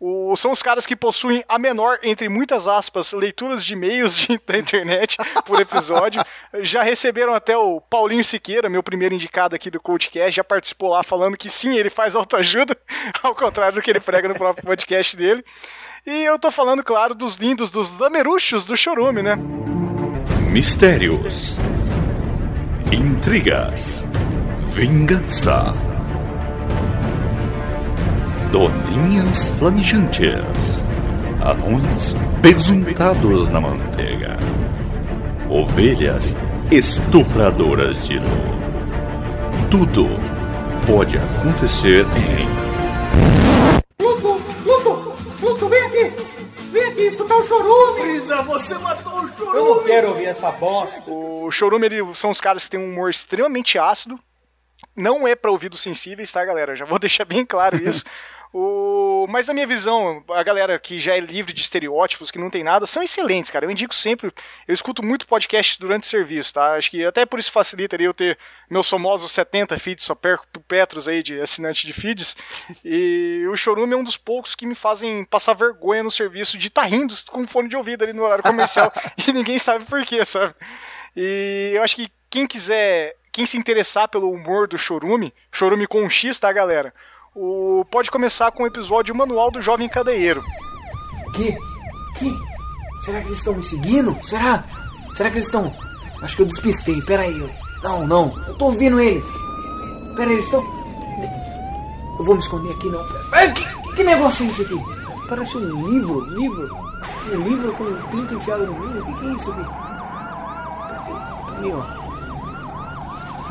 O- 0.00 0.36
são 0.36 0.52
os 0.52 0.62
caras 0.62 0.86
que 0.86 0.94
possuem 0.94 1.42
a 1.48 1.58
menor, 1.58 1.98
entre 2.04 2.28
muitas 2.28 2.68
aspas, 2.68 3.10
leituras 3.12 3.64
de 3.64 3.72
e-mails 3.72 4.16
de- 4.16 4.40
da 4.46 4.56
internet 4.56 5.16
por 5.44 5.60
episódio. 5.60 6.24
Já 6.60 6.84
receberam 6.84 7.34
até 7.34 7.56
o 7.56 7.80
Paulinho 7.80 8.24
Siqueira, 8.24 8.68
meu 8.68 8.82
primeiro 8.82 9.12
indicado 9.12 9.56
aqui 9.56 9.70
do 9.72 9.80
CoachCast, 9.80 10.36
já 10.36 10.44
participou 10.44 10.90
lá 10.90 11.02
falando 11.02 11.36
que 11.36 11.50
sim, 11.50 11.76
ele 11.76 11.90
faz 11.90 12.14
autoajuda, 12.14 12.76
ao 13.24 13.34
contrário 13.34 13.74
do 13.74 13.82
que 13.82 13.90
ele 13.90 13.98
prega 13.98 14.28
no 14.28 14.34
próprio 14.36 14.64
podcast 14.64 15.16
dele. 15.16 15.44
E 16.06 16.22
eu 16.24 16.38
tô 16.38 16.52
falando, 16.52 16.84
claro, 16.84 17.12
dos 17.12 17.34
lindos, 17.34 17.72
dos 17.72 17.98
lameruchos 17.98 18.66
do 18.66 18.76
Chorume, 18.76 19.20
né? 19.20 19.36
Mistérios, 20.52 21.58
intrigas, 22.92 24.06
vingança, 24.72 25.74
doninhas 28.50 29.50
flamijantes, 29.58 30.82
anões 31.42 32.14
besuntados 32.40 33.50
na 33.50 33.60
manteiga, 33.60 34.38
ovelhas 35.50 36.34
estupradoras 36.70 38.06
de 38.06 38.18
luz. 38.18 38.58
Tudo 39.70 40.08
pode 40.86 41.18
acontecer 41.18 42.06
em 42.16 42.48
Pluto, 43.98 44.40
Pluto, 44.62 45.12
Pluto, 45.38 45.68
vem 45.68 45.82
aqui! 45.82 46.12
Vem 46.72 46.84
aqui 46.84 47.02
escutar 47.02 47.36
o 47.36 47.46
chorume! 47.46 48.00
Brisa, 48.00 48.42
você 48.42 48.78
matou 48.78 49.07
o 49.40 49.44
Eu 49.44 49.64
não 49.64 49.66
chorume! 49.66 49.84
quero 49.86 50.08
ouvir 50.08 50.26
essa 50.26 50.50
bosta. 50.52 51.02
O 51.10 51.50
Chorume, 51.50 51.86
ele, 51.86 52.14
são 52.14 52.30
os 52.30 52.40
caras 52.40 52.64
que 52.64 52.70
têm 52.70 52.80
um 52.80 52.90
humor 52.92 53.10
extremamente 53.10 53.78
ácido. 53.78 54.18
Não 54.96 55.26
é 55.26 55.34
para 55.34 55.50
ouvidos 55.50 55.80
sensíveis, 55.80 56.30
tá, 56.30 56.44
galera? 56.44 56.76
Já 56.76 56.84
vou 56.84 56.98
deixar 57.00 57.24
bem 57.24 57.44
claro 57.44 57.76
isso. 57.76 58.04
O... 58.52 59.26
Mas 59.28 59.46
na 59.46 59.54
minha 59.54 59.66
visão, 59.66 60.24
a 60.30 60.42
galera 60.42 60.78
que 60.78 60.98
já 60.98 61.16
é 61.16 61.20
livre 61.20 61.52
de 61.52 61.60
estereótipos, 61.60 62.30
que 62.30 62.38
não 62.38 62.50
tem 62.50 62.64
nada, 62.64 62.86
são 62.86 63.02
excelentes, 63.02 63.50
cara. 63.50 63.66
Eu 63.66 63.70
indico 63.70 63.94
sempre. 63.94 64.32
Eu 64.66 64.74
escuto 64.74 65.02
muito 65.02 65.26
podcast 65.26 65.78
durante 65.78 66.04
o 66.04 66.06
serviço, 66.06 66.54
tá? 66.54 66.74
Acho 66.74 66.90
que 66.90 67.04
até 67.04 67.26
por 67.26 67.38
isso 67.38 67.52
facilitaria 67.52 68.06
eu 68.06 68.14
ter 68.14 68.38
meus 68.70 68.88
famosos 68.88 69.32
70 69.32 69.78
feeds, 69.78 70.04
só 70.04 70.14
perco 70.14 70.46
Petros 70.68 71.08
aí 71.08 71.22
de 71.22 71.40
assinante 71.40 71.86
de 71.86 71.92
feeds. 71.92 72.36
E 72.84 73.46
o 73.50 73.56
Chorume 73.56 73.94
é 73.94 73.96
um 73.96 74.04
dos 74.04 74.16
poucos 74.16 74.54
que 74.54 74.66
me 74.66 74.74
fazem 74.74 75.24
passar 75.24 75.54
vergonha 75.54 76.02
no 76.02 76.10
serviço 76.10 76.58
de 76.58 76.68
estar 76.68 76.82
tá 76.82 76.88
rindo 76.88 77.14
com 77.28 77.46
fone 77.46 77.68
de 77.68 77.76
ouvido 77.76 78.04
ali 78.04 78.12
no 78.12 78.22
horário 78.22 78.44
comercial 78.44 78.92
e 79.26 79.32
ninguém 79.32 79.58
sabe 79.58 79.84
por 79.84 80.04
quê, 80.04 80.24
sabe? 80.24 80.54
E 81.16 81.72
eu 81.74 81.82
acho 81.82 81.96
que 81.96 82.08
quem 82.30 82.46
quiser, 82.46 83.16
quem 83.32 83.46
se 83.46 83.56
interessar 83.56 84.08
pelo 84.08 84.30
humor 84.30 84.68
do 84.68 84.76
Chorume, 84.76 85.32
Chorume 85.50 85.86
com 85.86 86.02
um 86.02 86.10
X, 86.10 86.38
tá, 86.38 86.52
galera? 86.52 86.92
O, 87.34 87.84
pode 87.90 88.10
começar 88.10 88.50
com 88.50 88.62
o 88.62 88.66
episódio 88.66 89.14
Manual 89.14 89.50
do 89.50 89.60
Jovem 89.60 89.88
Cadeieiro. 89.88 90.42
Que? 91.34 91.56
Que? 92.18 92.34
Será 93.02 93.20
que 93.20 93.28
eles 93.28 93.38
estão 93.38 93.54
me 93.54 93.62
seguindo? 93.62 94.16
Será? 94.24 94.64
Será 95.14 95.30
que 95.30 95.36
eles 95.36 95.46
estão. 95.46 95.70
Acho 96.22 96.36
que 96.36 96.42
eu 96.42 96.46
despistei, 96.46 97.00
peraí. 97.02 97.48
Não, 97.82 98.06
não, 98.06 98.34
eu 98.48 98.54
tô 98.54 98.66
ouvindo 98.66 98.98
eles. 99.00 99.24
Peraí, 100.16 100.32
eles 100.32 100.44
estão. 100.46 100.60
Eu 102.18 102.24
vou 102.24 102.34
me 102.34 102.40
esconder 102.40 102.72
aqui, 102.72 102.88
não. 102.88 103.04
Pera, 103.30 103.52
que, 103.52 103.94
que 103.94 104.02
negócio 104.02 104.44
é 104.44 104.48
esse 104.48 104.62
aqui? 104.62 104.80
Parece 105.28 105.56
um 105.58 105.88
livro, 105.88 106.20
livro. 106.30 106.76
Um 107.32 107.42
livro 107.42 107.72
com 107.74 107.84
um 107.84 108.02
pinto 108.08 108.34
enfiado 108.34 108.66
no 108.66 108.72
meio. 108.72 109.02
O 109.02 109.06
que, 109.06 109.14
que 109.14 109.26
é 109.26 109.32
isso 109.34 109.50
aqui? 109.52 109.64
Peraí, 111.54 111.72
ó. 111.72 112.08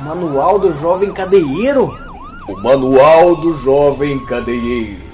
Manual 0.04 0.60
do 0.60 0.78
Jovem 0.78 1.14
Cadeieiro? 1.14 2.07
O 2.48 2.56
Manual 2.56 3.36
do 3.36 3.58
Jovem 3.58 4.26
Cadeieiro. 4.26 5.06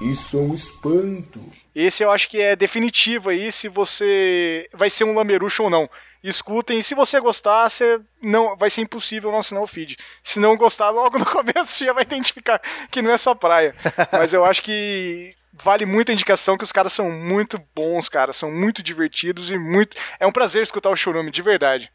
Isso 0.00 0.38
é 0.38 0.40
um 0.40 0.54
espanto. 0.54 1.38
Esse 1.74 2.02
eu 2.02 2.10
acho 2.10 2.26
que 2.26 2.40
é 2.40 2.56
definitivo 2.56 3.28
aí 3.28 3.52
se 3.52 3.68
você 3.68 4.66
vai 4.72 4.88
ser 4.88 5.04
um 5.04 5.14
lameruxo 5.14 5.64
ou 5.64 5.70
não. 5.70 5.90
Escutem, 6.24 6.78
e 6.78 6.82
se 6.82 6.94
você 6.94 7.20
gostar, 7.20 7.68
você 7.68 8.00
não, 8.22 8.56
vai 8.56 8.70
ser 8.70 8.80
impossível 8.80 9.30
não 9.30 9.40
assinar 9.40 9.62
o 9.62 9.66
feed. 9.66 9.98
Se 10.22 10.40
não 10.40 10.56
gostar, 10.56 10.88
logo 10.88 11.18
no 11.18 11.24
começo 11.26 11.66
você 11.66 11.84
já 11.84 11.92
vai 11.92 12.02
identificar 12.02 12.60
que 12.90 13.02
não 13.02 13.10
é 13.10 13.18
sua 13.18 13.36
praia. 13.36 13.74
Mas 14.10 14.32
eu 14.32 14.42
acho 14.42 14.62
que 14.62 15.34
vale 15.52 15.84
muito 15.84 16.10
a 16.10 16.14
indicação 16.14 16.56
que 16.56 16.64
os 16.64 16.72
caras 16.72 16.94
são 16.94 17.10
muito 17.10 17.60
bons, 17.74 18.08
cara. 18.08 18.32
São 18.32 18.50
muito 18.50 18.82
divertidos 18.82 19.50
e 19.50 19.58
muito. 19.58 19.98
É 20.18 20.26
um 20.26 20.32
prazer 20.32 20.62
escutar 20.62 20.88
o 20.88 20.96
Chorume, 20.96 21.30
de 21.30 21.42
verdade. 21.42 21.92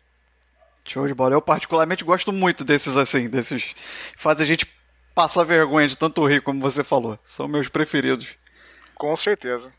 Show 0.87 1.07
de 1.07 1.13
bola. 1.15 1.33
Eu 1.33 1.41
particularmente 1.41 2.03
gosto 2.03 2.31
muito 2.31 2.63
desses 2.63 2.95
assim, 2.95 3.27
desses. 3.27 3.73
Faz 4.15 4.39
a 4.39 4.45
gente 4.45 4.74
passar 5.15 5.45
vergonha 5.45 5.87
de 5.87 5.95
tanto 5.95 6.25
rir, 6.27 6.41
como 6.41 6.59
você 6.59 6.83
falou. 6.83 7.17
São 7.23 7.47
meus 7.47 7.69
preferidos. 7.69 8.27
Com 8.93 9.15
certeza. 9.15 9.71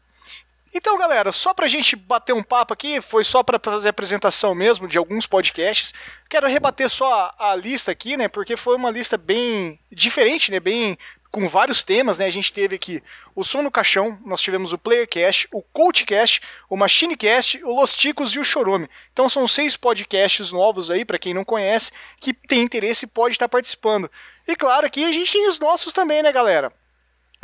Então, 0.75 0.99
galera, 0.99 1.33
só 1.33 1.55
pra 1.55 1.69
gente 1.69 1.97
bater 1.97 2.35
um 2.35 2.43
papo 2.43 2.75
aqui, 2.75 3.01
foi 3.01 3.25
só 3.25 3.43
para 3.43 3.59
fazer 3.59 3.89
a 3.89 3.91
apresentação 3.91 4.55
mesmo 4.55 4.89
de 4.89 4.99
alguns 4.99 5.27
podcasts. 5.27 5.95
Quero 6.29 6.49
rebater 6.49 6.91
só 6.91 7.33
a, 7.39 7.53
a, 7.53 7.57
lista 7.57 7.93
aqui, 7.93 8.17
né? 8.17 8.29
Porque 8.29 8.57
foi 8.57 8.77
uma 8.77 8.91
lista 8.91 9.17
bem 9.17 9.79
diferente, 9.91 10.51
né? 10.51 10.61
Bem 10.61 10.99
com 11.31 11.49
vários 11.49 11.83
temas, 11.83 12.19
né? 12.19 12.27
A 12.27 12.31
gente 12.31 12.53
teve 12.53 12.77
aqui 12.77 13.03
o 13.35 13.45
Som 13.45 13.63
no 13.63 13.71
Caixão, 13.71 14.19
nós 14.25 14.41
tivemos 14.41 14.73
o 14.73 14.79
Playercast, 14.79 15.49
o 15.53 15.63
Coachcast, 15.63 16.41
o 16.69 16.77
Machinecast, 16.77 17.63
o 17.65 17.75
Los 17.75 17.95
Ticos 17.95 18.33
e 18.33 18.39
o 18.39 18.45
Chorume. 18.45 18.89
Então 19.13 19.29
são 19.29 19.47
seis 19.47 19.77
podcasts 19.77 20.51
novos 20.51 20.91
aí, 20.91 21.05
para 21.05 21.19
quem 21.19 21.33
não 21.33 21.45
conhece, 21.45 21.91
que 22.21 22.33
tem 22.33 22.63
interesse 22.63 23.07
pode 23.07 23.35
estar 23.35 23.49
participando. 23.49 24.11
E 24.47 24.55
claro, 24.55 24.87
aqui 24.87 25.05
a 25.05 25.13
gente 25.13 25.33
tem 25.33 25.49
os 25.49 25.59
nossos 25.59 25.93
também, 25.93 26.23
né, 26.23 26.33
galera? 26.33 26.73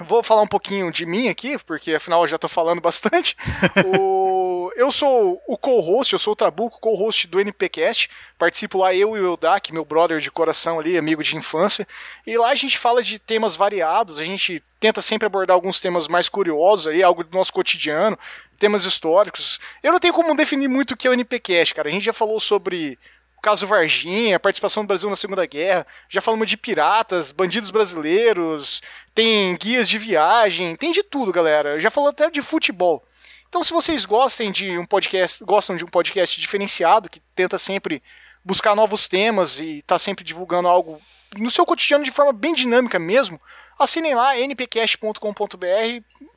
Vou 0.00 0.22
falar 0.22 0.42
um 0.42 0.46
pouquinho 0.46 0.90
de 0.90 1.04
mim 1.04 1.28
aqui, 1.28 1.58
porque 1.58 1.94
afinal 1.94 2.22
eu 2.22 2.26
já 2.26 2.36
estou 2.36 2.50
falando 2.50 2.80
bastante. 2.82 3.36
o... 3.84 4.72
Eu 4.74 4.90
sou 4.90 5.40
o 5.46 5.58
co-host, 5.58 6.12
eu 6.12 6.18
sou 6.18 6.32
o 6.32 6.36
Trabuco, 6.36 6.80
co-host 6.80 7.26
do 7.26 7.38
NPcast. 7.38 8.08
Participo 8.38 8.78
lá 8.78 8.94
eu 8.94 9.14
e 9.16 9.20
o 9.20 9.32
Eldak, 9.32 9.72
meu 9.72 9.84
brother 9.84 10.18
de 10.18 10.30
coração 10.30 10.80
ali, 10.80 10.96
amigo 10.96 11.22
de 11.22 11.36
infância. 11.36 11.86
E 12.26 12.38
lá 12.38 12.48
a 12.48 12.54
gente 12.54 12.78
fala 12.78 13.02
de 13.02 13.18
temas 13.18 13.54
variados, 13.54 14.18
a 14.18 14.24
gente 14.24 14.62
tenta 14.80 15.02
sempre 15.02 15.26
abordar 15.26 15.54
alguns 15.54 15.78
temas 15.78 16.08
mais 16.08 16.28
curiosos 16.28 16.86
aí, 16.86 17.02
algo 17.02 17.22
do 17.22 17.36
nosso 17.36 17.52
cotidiano, 17.52 18.18
temas 18.58 18.84
históricos. 18.84 19.60
Eu 19.82 19.92
não 19.92 20.00
tenho 20.00 20.14
como 20.14 20.34
definir 20.34 20.68
muito 20.68 20.92
o 20.92 20.96
que 20.96 21.06
é 21.06 21.10
o 21.10 21.14
NPcast, 21.14 21.74
cara. 21.74 21.88
A 21.88 21.92
gente 21.92 22.04
já 22.06 22.12
falou 22.12 22.40
sobre 22.40 22.98
caso 23.42 23.66
Varginha, 23.66 24.38
participação 24.38 24.84
do 24.84 24.86
Brasil 24.86 25.10
na 25.10 25.16
Segunda 25.16 25.44
Guerra, 25.44 25.84
já 26.08 26.20
falamos 26.20 26.48
de 26.48 26.56
piratas, 26.56 27.32
bandidos 27.32 27.72
brasileiros, 27.72 28.80
tem 29.12 29.56
guias 29.56 29.88
de 29.88 29.98
viagem, 29.98 30.76
tem 30.76 30.92
de 30.92 31.02
tudo, 31.02 31.32
galera. 31.32 31.80
Já 31.80 31.90
falou 31.90 32.10
até 32.10 32.30
de 32.30 32.40
futebol. 32.40 33.04
Então, 33.48 33.62
se 33.64 33.72
vocês 33.72 34.06
gostem 34.06 34.52
de 34.52 34.78
um 34.78 34.86
podcast, 34.86 35.44
gostam 35.44 35.76
de 35.76 35.84
um 35.84 35.88
podcast 35.88 36.40
diferenciado 36.40 37.10
que 37.10 37.20
tenta 37.34 37.58
sempre 37.58 38.00
buscar 38.44 38.76
novos 38.76 39.08
temas 39.08 39.58
e 39.58 39.80
está 39.80 39.98
sempre 39.98 40.24
divulgando 40.24 40.68
algo 40.68 41.02
no 41.36 41.50
seu 41.50 41.66
cotidiano 41.66 42.04
de 42.04 42.10
forma 42.10 42.32
bem 42.32 42.54
dinâmica 42.54 42.98
mesmo, 42.98 43.40
assinem 43.78 44.14
lá 44.14 44.38
npcast.com.br. 44.38 45.16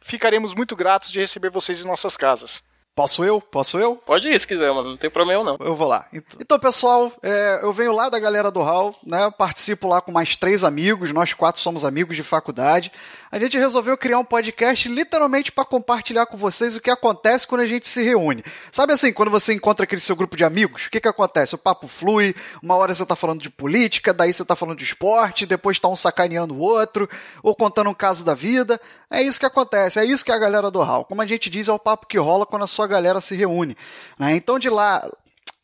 Ficaremos 0.02 0.54
muito 0.54 0.76
gratos 0.76 1.12
de 1.12 1.20
receber 1.20 1.50
vocês 1.50 1.82
em 1.82 1.88
nossas 1.88 2.18
casas. 2.18 2.64
Posso 2.96 3.26
eu? 3.26 3.42
Posso 3.42 3.78
eu? 3.78 3.98
Pode 3.98 4.30
ir 4.30 4.40
se 4.40 4.48
quiser, 4.48 4.74
mano. 4.74 4.92
Não 4.92 4.98
tem 4.98 5.10
problema 5.10 5.44
não. 5.44 5.58
Eu 5.60 5.76
vou 5.76 5.86
lá. 5.86 6.08
Então, 6.40 6.58
pessoal, 6.58 7.12
é, 7.22 7.60
eu 7.62 7.74
venho 7.74 7.92
lá 7.92 8.08
da 8.08 8.18
galera 8.18 8.50
do 8.50 8.62
Hall, 8.62 8.96
né? 9.06 9.30
Participo 9.38 9.86
lá 9.86 10.00
com 10.00 10.14
mais 10.14 10.38
três 10.38 10.64
amigos. 10.64 11.12
Nós 11.12 11.34
quatro 11.34 11.60
somos 11.60 11.84
amigos 11.84 12.16
de 12.16 12.24
faculdade. 12.24 12.94
A 13.30 13.38
gente 13.38 13.58
resolveu 13.58 13.98
criar 13.98 14.20
um 14.20 14.24
podcast 14.24 14.88
literalmente 14.88 15.52
para 15.52 15.66
compartilhar 15.66 16.26
com 16.26 16.38
vocês 16.38 16.78
o 16.78 16.80
que 16.80 16.90
acontece 16.90 17.46
quando 17.46 17.62
a 17.62 17.66
gente 17.66 17.86
se 17.86 18.02
reúne. 18.02 18.42
Sabe 18.72 18.94
assim, 18.94 19.12
quando 19.12 19.30
você 19.30 19.54
encontra 19.54 19.84
aquele 19.84 20.00
seu 20.00 20.16
grupo 20.16 20.38
de 20.38 20.46
amigos, 20.46 20.86
o 20.86 20.90
que 20.90 21.02
que 21.02 21.08
acontece? 21.10 21.54
O 21.54 21.58
papo 21.58 21.90
flui, 21.90 22.34
uma 22.64 22.76
hora 22.76 22.96
você 22.96 23.06
tá 23.06 23.14
falando 23.14 23.42
de 23.42 23.50
política, 23.50 24.14
daí 24.14 24.32
você 24.32 24.46
tá 24.46 24.56
falando 24.56 24.78
de 24.78 24.86
esporte, 24.86 25.46
depois 25.46 25.78
tá 25.78 25.90
um 25.90 25.98
sacaneando 25.98 26.56
o 26.56 26.60
outro, 26.60 27.10
ou 27.44 27.54
contando 27.54 27.90
um 27.90 27.94
caso 27.94 28.24
da 28.24 28.34
vida. 28.34 28.80
É 29.12 29.22
isso 29.22 29.38
que 29.38 29.46
acontece, 29.46 30.00
é 30.00 30.06
isso 30.06 30.24
que 30.24 30.32
é 30.32 30.36
a 30.36 30.40
galera 30.40 30.72
do 30.72 30.82
Hall. 30.82 31.04
Como 31.04 31.22
a 31.22 31.26
gente 31.26 31.50
diz, 31.50 31.68
é 31.68 31.74
o 31.74 31.80
papo 31.80 32.08
que 32.08 32.18
rola 32.18 32.46
quando 32.46 32.64
a 32.64 32.68
sua 32.68 32.85
galera 32.88 33.22
se 33.22 33.36
reúne. 33.36 33.76
Né? 34.18 34.36
Então 34.36 34.60
de 34.60 34.70
lá, 34.70 35.04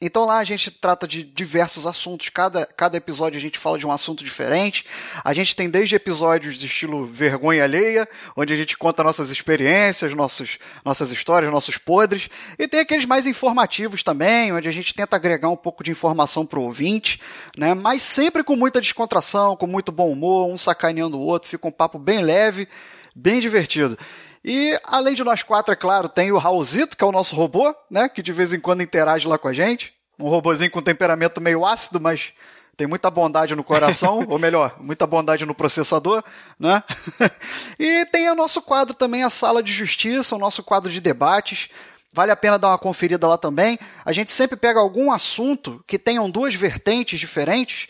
então 0.03 0.25
lá 0.25 0.39
a 0.39 0.43
gente 0.43 0.71
trata 0.71 1.07
de 1.07 1.21
diversos 1.21 1.85
assuntos, 1.85 2.27
cada, 2.29 2.65
cada 2.65 2.97
episódio 2.97 3.37
a 3.37 3.41
gente 3.41 3.59
fala 3.59 3.77
de 3.77 3.85
um 3.85 3.91
assunto 3.91 4.23
diferente. 4.23 4.83
A 5.23 5.31
gente 5.31 5.55
tem 5.55 5.69
desde 5.69 5.95
episódios 5.95 6.55
de 6.55 6.65
estilo 6.65 7.05
vergonha 7.05 7.63
alheia, 7.63 8.09
onde 8.35 8.51
a 8.51 8.55
gente 8.55 8.75
conta 8.75 9.03
nossas 9.03 9.29
experiências, 9.29 10.15
nossos, 10.15 10.57
nossas 10.83 11.11
histórias, 11.11 11.51
nossos 11.51 11.77
podres, 11.77 12.29
e 12.57 12.67
tem 12.67 12.79
aqueles 12.79 13.05
mais 13.05 13.27
informativos 13.27 14.01
também, 14.01 14.51
onde 14.51 14.67
a 14.67 14.71
gente 14.71 14.91
tenta 14.91 15.15
agregar 15.15 15.49
um 15.49 15.55
pouco 15.55 15.83
de 15.83 15.91
informação 15.91 16.47
para 16.47 16.57
o 16.57 16.63
ouvinte, 16.63 17.21
né? 17.55 17.75
mas 17.75 18.01
sempre 18.01 18.43
com 18.43 18.55
muita 18.55 18.81
descontração, 18.81 19.55
com 19.55 19.67
muito 19.67 19.91
bom 19.91 20.11
humor, 20.11 20.47
um 20.47 20.57
sacaneando 20.57 21.19
o 21.19 21.21
outro, 21.21 21.47
fica 21.47 21.67
um 21.67 21.71
papo 21.71 21.99
bem 21.99 22.23
leve, 22.23 22.67
bem 23.15 23.39
divertido. 23.39 23.95
E 24.43 24.79
além 24.83 25.13
de 25.13 25.23
nós 25.23 25.43
quatro, 25.43 25.71
é 25.71 25.75
claro, 25.75 26.09
tem 26.09 26.31
o 26.31 26.37
Raulzito, 26.37 26.97
que 26.97 27.03
é 27.03 27.07
o 27.07 27.11
nosso 27.11 27.35
robô, 27.35 27.75
né? 27.89 28.09
Que 28.09 28.21
de 28.21 28.33
vez 28.33 28.53
em 28.53 28.59
quando 28.59 28.81
interage 28.81 29.27
lá 29.27 29.37
com 29.37 29.47
a 29.47 29.53
gente. 29.53 29.93
Um 30.19 30.27
robôzinho 30.27 30.71
com 30.71 30.81
temperamento 30.81 31.39
meio 31.39 31.65
ácido, 31.65 31.99
mas 31.99 32.33
tem 32.75 32.87
muita 32.87 33.11
bondade 33.11 33.55
no 33.55 33.63
coração, 33.63 34.25
ou 34.29 34.39
melhor, 34.39 34.75
muita 34.79 35.05
bondade 35.05 35.45
no 35.45 35.53
processador, 35.53 36.23
né? 36.59 36.83
e 37.77 38.05
tem 38.07 38.29
o 38.29 38.35
nosso 38.35 38.61
quadro 38.61 38.95
também, 38.95 39.23
a 39.23 39.29
Sala 39.29 39.61
de 39.61 39.71
Justiça, 39.71 40.35
o 40.35 40.39
nosso 40.39 40.63
quadro 40.63 40.91
de 40.91 40.99
debates. 40.99 41.69
Vale 42.13 42.31
a 42.31 42.35
pena 42.35 42.59
dar 42.59 42.69
uma 42.69 42.77
conferida 42.77 43.27
lá 43.27 43.37
também. 43.37 43.79
A 44.03 44.11
gente 44.11 44.31
sempre 44.31 44.57
pega 44.57 44.79
algum 44.79 45.11
assunto 45.11 45.83
que 45.87 45.97
tenham 45.97 46.29
duas 46.29 46.55
vertentes 46.55 47.19
diferentes 47.19 47.87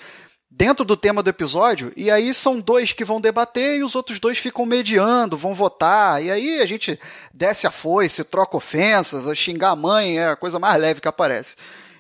dentro 0.54 0.84
do 0.84 0.98
tema 0.98 1.24
do 1.24 1.30
episódio, 1.30 1.94
e 1.96 2.12
aí 2.12 2.34
são 2.34 2.60
dois 2.60 2.92
que 2.92 3.06
vão 3.06 3.22
debater 3.22 3.78
e 3.78 3.84
os 3.84 3.96
outros 3.96 4.20
dois 4.20 4.38
ficam 4.38 4.66
mediando, 4.66 5.38
vão 5.38 5.54
votar, 5.54 6.22
e 6.22 6.30
aí 6.30 6.60
a 6.60 6.66
gente 6.66 7.00
desce 7.34 7.66
a 7.66 7.72
foice, 7.72 8.26
troca 8.26 8.58
ofensas, 8.58 9.26
xingar 9.38 9.72
a 9.72 9.76
mãe 9.78 10.20
é 10.20 10.28
a 10.28 10.36
coisa 10.36 10.60
mais 10.60 10.80
leve 10.80 11.00
que 11.00 11.08
aparece. 11.08 11.56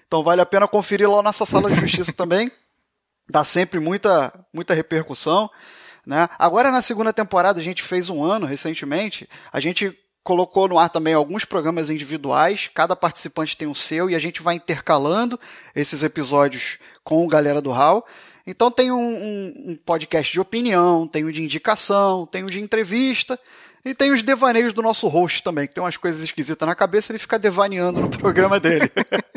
Então 0.05 0.21
vale 0.21 0.41
a 0.41 0.45
pena 0.45 0.67
conferir 0.67 1.09
lá 1.09 1.23
nessa 1.23 1.45
sala 1.45 1.71
de 1.71 1.79
justiça 1.79 2.11
também. 2.11 2.51
Dá 3.29 3.45
sempre 3.45 3.79
muita, 3.79 4.33
muita 4.53 4.73
repercussão. 4.73 5.49
Né? 6.05 6.27
Agora 6.37 6.69
na 6.69 6.81
segunda 6.81 7.13
temporada, 7.13 7.61
a 7.61 7.63
gente 7.63 7.81
fez 7.81 8.09
um 8.09 8.21
ano 8.21 8.45
recentemente, 8.45 9.29
a 9.53 9.61
gente 9.61 9.97
colocou 10.23 10.67
no 10.67 10.77
ar 10.77 10.89
também 10.89 11.13
alguns 11.13 11.45
programas 11.45 11.89
individuais, 11.89 12.69
cada 12.73 12.95
participante 12.95 13.55
tem 13.55 13.67
o 13.67 13.73
seu, 13.73 14.09
e 14.09 14.15
a 14.15 14.19
gente 14.19 14.41
vai 14.41 14.55
intercalando 14.55 15.39
esses 15.73 16.03
episódios 16.03 16.77
com 17.03 17.23
o 17.23 17.27
galera 17.27 17.61
do 17.61 17.71
HAL. 17.71 18.05
Então 18.45 18.71
tem 18.71 18.91
um, 18.91 18.97
um, 18.97 19.71
um, 19.71 19.75
podcast 19.75 20.31
de 20.31 20.39
opinião, 20.39 21.07
tem 21.07 21.23
o 21.23 21.31
de 21.31 21.43
indicação, 21.43 22.25
tem 22.25 22.43
o 22.43 22.47
de 22.47 22.59
entrevista, 22.59 23.39
E 23.83 23.95
tem 23.95 24.11
os 24.11 24.21
devaneios 24.21 24.73
do 24.73 24.81
nosso 24.81 25.07
host 25.07 25.41
também, 25.41 25.67
que 25.67 25.73
tem 25.73 25.83
umas 25.83 25.97
coisas 25.97 26.21
esquisitas 26.21 26.67
na 26.67 26.75
cabeça, 26.75 27.11
ele 27.11 27.17
fica 27.17 27.39
devaneando 27.39 27.99
no 27.99 28.09
programa 28.17 28.59
dele. 28.59 28.91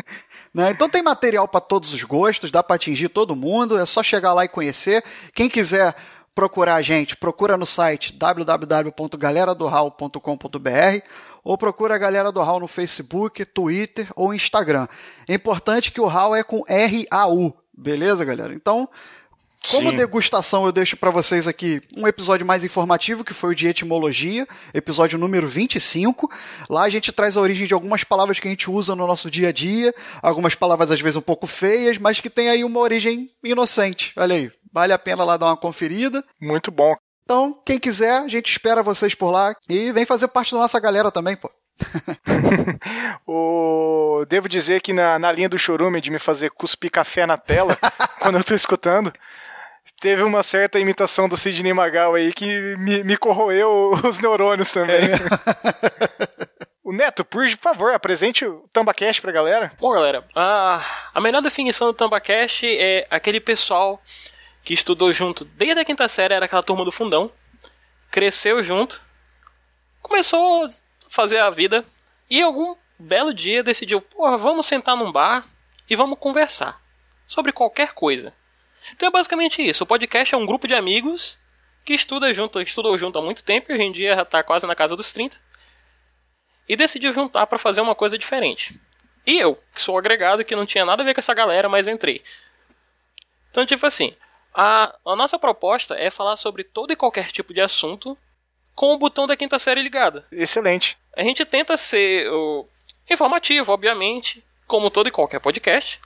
né? 0.52 0.70
Então 0.70 0.88
tem 0.88 1.02
material 1.02 1.48
para 1.48 1.60
todos 1.60 1.94
os 1.94 2.04
gostos, 2.04 2.50
dá 2.50 2.62
para 2.62 2.76
atingir 2.76 3.08
todo 3.08 3.34
mundo, 3.34 3.78
é 3.78 3.86
só 3.86 4.02
chegar 4.02 4.34
lá 4.34 4.44
e 4.44 4.48
conhecer. 4.48 5.02
Quem 5.34 5.48
quiser 5.48 5.94
procurar 6.34 6.74
a 6.74 6.82
gente, 6.82 7.16
procura 7.16 7.56
no 7.56 7.64
site 7.64 8.12
www.galeradohall.com.br 8.12 11.06
ou 11.42 11.56
procura 11.56 11.94
a 11.94 11.98
Galera 11.98 12.30
do 12.32 12.42
Hall 12.42 12.60
no 12.60 12.66
Facebook, 12.66 13.44
Twitter 13.44 14.08
ou 14.16 14.34
Instagram. 14.34 14.88
É 15.28 15.34
importante 15.34 15.92
que 15.92 16.00
o 16.00 16.06
Hall 16.06 16.34
é 16.34 16.42
com 16.42 16.64
R-A-U, 16.66 17.54
beleza, 17.76 18.24
galera? 18.24 18.54
Então, 18.54 18.88
como 19.70 19.90
Sim. 19.90 19.96
degustação, 19.96 20.66
eu 20.66 20.72
deixo 20.72 20.96
para 20.96 21.10
vocês 21.10 21.48
aqui 21.48 21.80
um 21.96 22.06
episódio 22.06 22.46
mais 22.46 22.64
informativo, 22.64 23.24
que 23.24 23.32
foi 23.32 23.52
o 23.52 23.54
de 23.54 23.66
etimologia, 23.66 24.46
episódio 24.74 25.18
número 25.18 25.46
25. 25.46 26.30
Lá 26.68 26.82
a 26.82 26.88
gente 26.90 27.10
traz 27.10 27.36
a 27.36 27.40
origem 27.40 27.66
de 27.66 27.72
algumas 27.72 28.04
palavras 28.04 28.38
que 28.38 28.46
a 28.46 28.50
gente 28.50 28.70
usa 28.70 28.94
no 28.94 29.06
nosso 29.06 29.30
dia 29.30 29.48
a 29.48 29.52
dia, 29.52 29.94
algumas 30.22 30.54
palavras 30.54 30.90
às 30.90 31.00
vezes 31.00 31.16
um 31.16 31.22
pouco 31.22 31.46
feias, 31.46 31.96
mas 31.96 32.20
que 32.20 32.28
tem 32.28 32.50
aí 32.50 32.62
uma 32.62 32.80
origem 32.80 33.30
inocente. 33.42 34.12
Olha 34.16 34.36
aí, 34.36 34.52
vale 34.70 34.92
a 34.92 34.98
pena 34.98 35.24
lá 35.24 35.38
dar 35.38 35.46
uma 35.46 35.56
conferida. 35.56 36.22
Muito 36.40 36.70
bom. 36.70 36.94
Então, 37.24 37.58
quem 37.64 37.78
quiser, 37.78 38.18
a 38.18 38.28
gente 38.28 38.50
espera 38.50 38.82
vocês 38.82 39.14
por 39.14 39.30
lá 39.30 39.54
e 39.66 39.90
vem 39.92 40.04
fazer 40.04 40.28
parte 40.28 40.52
da 40.52 40.58
nossa 40.58 40.78
galera 40.78 41.10
também, 41.10 41.36
pô. 41.36 41.50
O... 43.26 44.24
Devo 44.28 44.48
dizer 44.48 44.80
que 44.80 44.92
na, 44.92 45.18
na 45.18 45.30
linha 45.32 45.48
do 45.48 45.58
chorume 45.58 46.00
de 46.00 46.10
me 46.10 46.18
fazer 46.18 46.50
cuspir 46.50 46.90
café 46.90 47.26
na 47.26 47.36
tela, 47.36 47.76
quando 48.20 48.38
eu 48.38 48.44
tô 48.44 48.54
escutando, 48.54 49.12
teve 50.00 50.22
uma 50.22 50.42
certa 50.42 50.78
imitação 50.78 51.28
do 51.28 51.36
Sidney 51.36 51.72
Magal 51.72 52.14
aí 52.14 52.32
que 52.32 52.76
me, 52.76 53.02
me 53.04 53.16
corroeu 53.16 53.92
os 54.04 54.18
neurônios 54.18 54.72
também. 54.72 55.08
o 56.82 56.92
Neto, 56.92 57.24
por 57.24 57.48
favor, 57.50 57.92
apresente 57.92 58.44
o 58.44 58.68
Tambacast 58.72 59.20
pra 59.20 59.32
galera. 59.32 59.72
Bom, 59.78 59.92
galera, 59.92 60.24
a, 60.34 60.80
a 61.14 61.20
melhor 61.20 61.42
definição 61.42 61.88
do 61.88 61.94
Tambacast 61.94 62.66
é 62.66 63.06
aquele 63.10 63.40
pessoal 63.40 64.00
que 64.62 64.74
estudou 64.74 65.12
junto 65.12 65.44
desde 65.44 65.80
a 65.80 65.84
quinta 65.84 66.08
série, 66.08 66.34
era 66.34 66.46
aquela 66.46 66.62
turma 66.62 66.84
do 66.84 66.92
fundão, 66.92 67.30
cresceu 68.10 68.62
junto, 68.62 69.02
começou 70.00 70.66
fazer 71.14 71.38
a 71.38 71.48
vida 71.48 71.84
e 72.28 72.42
algum 72.42 72.74
belo 72.98 73.32
dia 73.32 73.62
decidiu, 73.62 74.00
porra, 74.00 74.36
vamos 74.36 74.66
sentar 74.66 74.96
num 74.96 75.12
bar 75.12 75.46
e 75.88 75.94
vamos 75.94 76.18
conversar 76.18 76.82
sobre 77.24 77.52
qualquer 77.52 77.92
coisa. 77.92 78.34
Então 78.92 79.08
é 79.08 79.12
basicamente 79.12 79.64
isso. 79.64 79.84
O 79.84 79.86
podcast 79.86 80.34
é 80.34 80.38
um 80.38 80.44
grupo 80.44 80.66
de 80.66 80.74
amigos 80.74 81.38
que 81.84 81.94
estuda 81.94 82.32
junto, 82.34 82.60
estudou 82.60 82.98
junto 82.98 83.18
há 83.18 83.22
muito 83.22 83.44
tempo, 83.44 83.70
e 83.70 83.74
hoje 83.74 83.84
em 83.84 83.92
dia 83.92 84.16
já 84.16 84.22
está 84.22 84.42
quase 84.42 84.66
na 84.66 84.74
casa 84.74 84.96
dos 84.96 85.12
30, 85.12 85.38
e 86.68 86.74
decidiu 86.76 87.12
juntar 87.12 87.46
para 87.46 87.58
fazer 87.58 87.80
uma 87.80 87.94
coisa 87.94 88.18
diferente. 88.18 88.80
E 89.26 89.38
eu, 89.38 89.54
que 89.72 89.80
sou 89.80 89.96
agregado, 89.96 90.44
que 90.44 90.56
não 90.56 90.66
tinha 90.66 90.84
nada 90.84 91.02
a 91.02 91.06
ver 91.06 91.14
com 91.14 91.20
essa 91.20 91.34
galera, 91.34 91.68
mas 91.68 91.86
entrei. 91.86 92.22
Então, 93.50 93.64
tipo 93.64 93.86
assim, 93.86 94.16
a, 94.52 94.94
a 95.04 95.14
nossa 95.14 95.38
proposta 95.38 95.94
é 95.94 96.10
falar 96.10 96.36
sobre 96.36 96.64
todo 96.64 96.92
e 96.92 96.96
qualquer 96.96 97.30
tipo 97.30 97.52
de 97.54 97.60
assunto 97.60 98.18
com 98.74 98.92
o 98.92 98.98
botão 98.98 99.26
da 99.26 99.36
quinta 99.36 99.58
série 99.58 99.82
ligado. 99.82 100.24
Excelente. 100.32 100.98
A 101.16 101.22
gente 101.22 101.44
tenta 101.44 101.76
ser 101.76 102.30
o, 102.30 102.66
informativo, 103.08 103.72
obviamente, 103.72 104.42
como 104.66 104.90
todo 104.90 105.08
e 105.08 105.12
qualquer 105.12 105.40
podcast. 105.40 106.00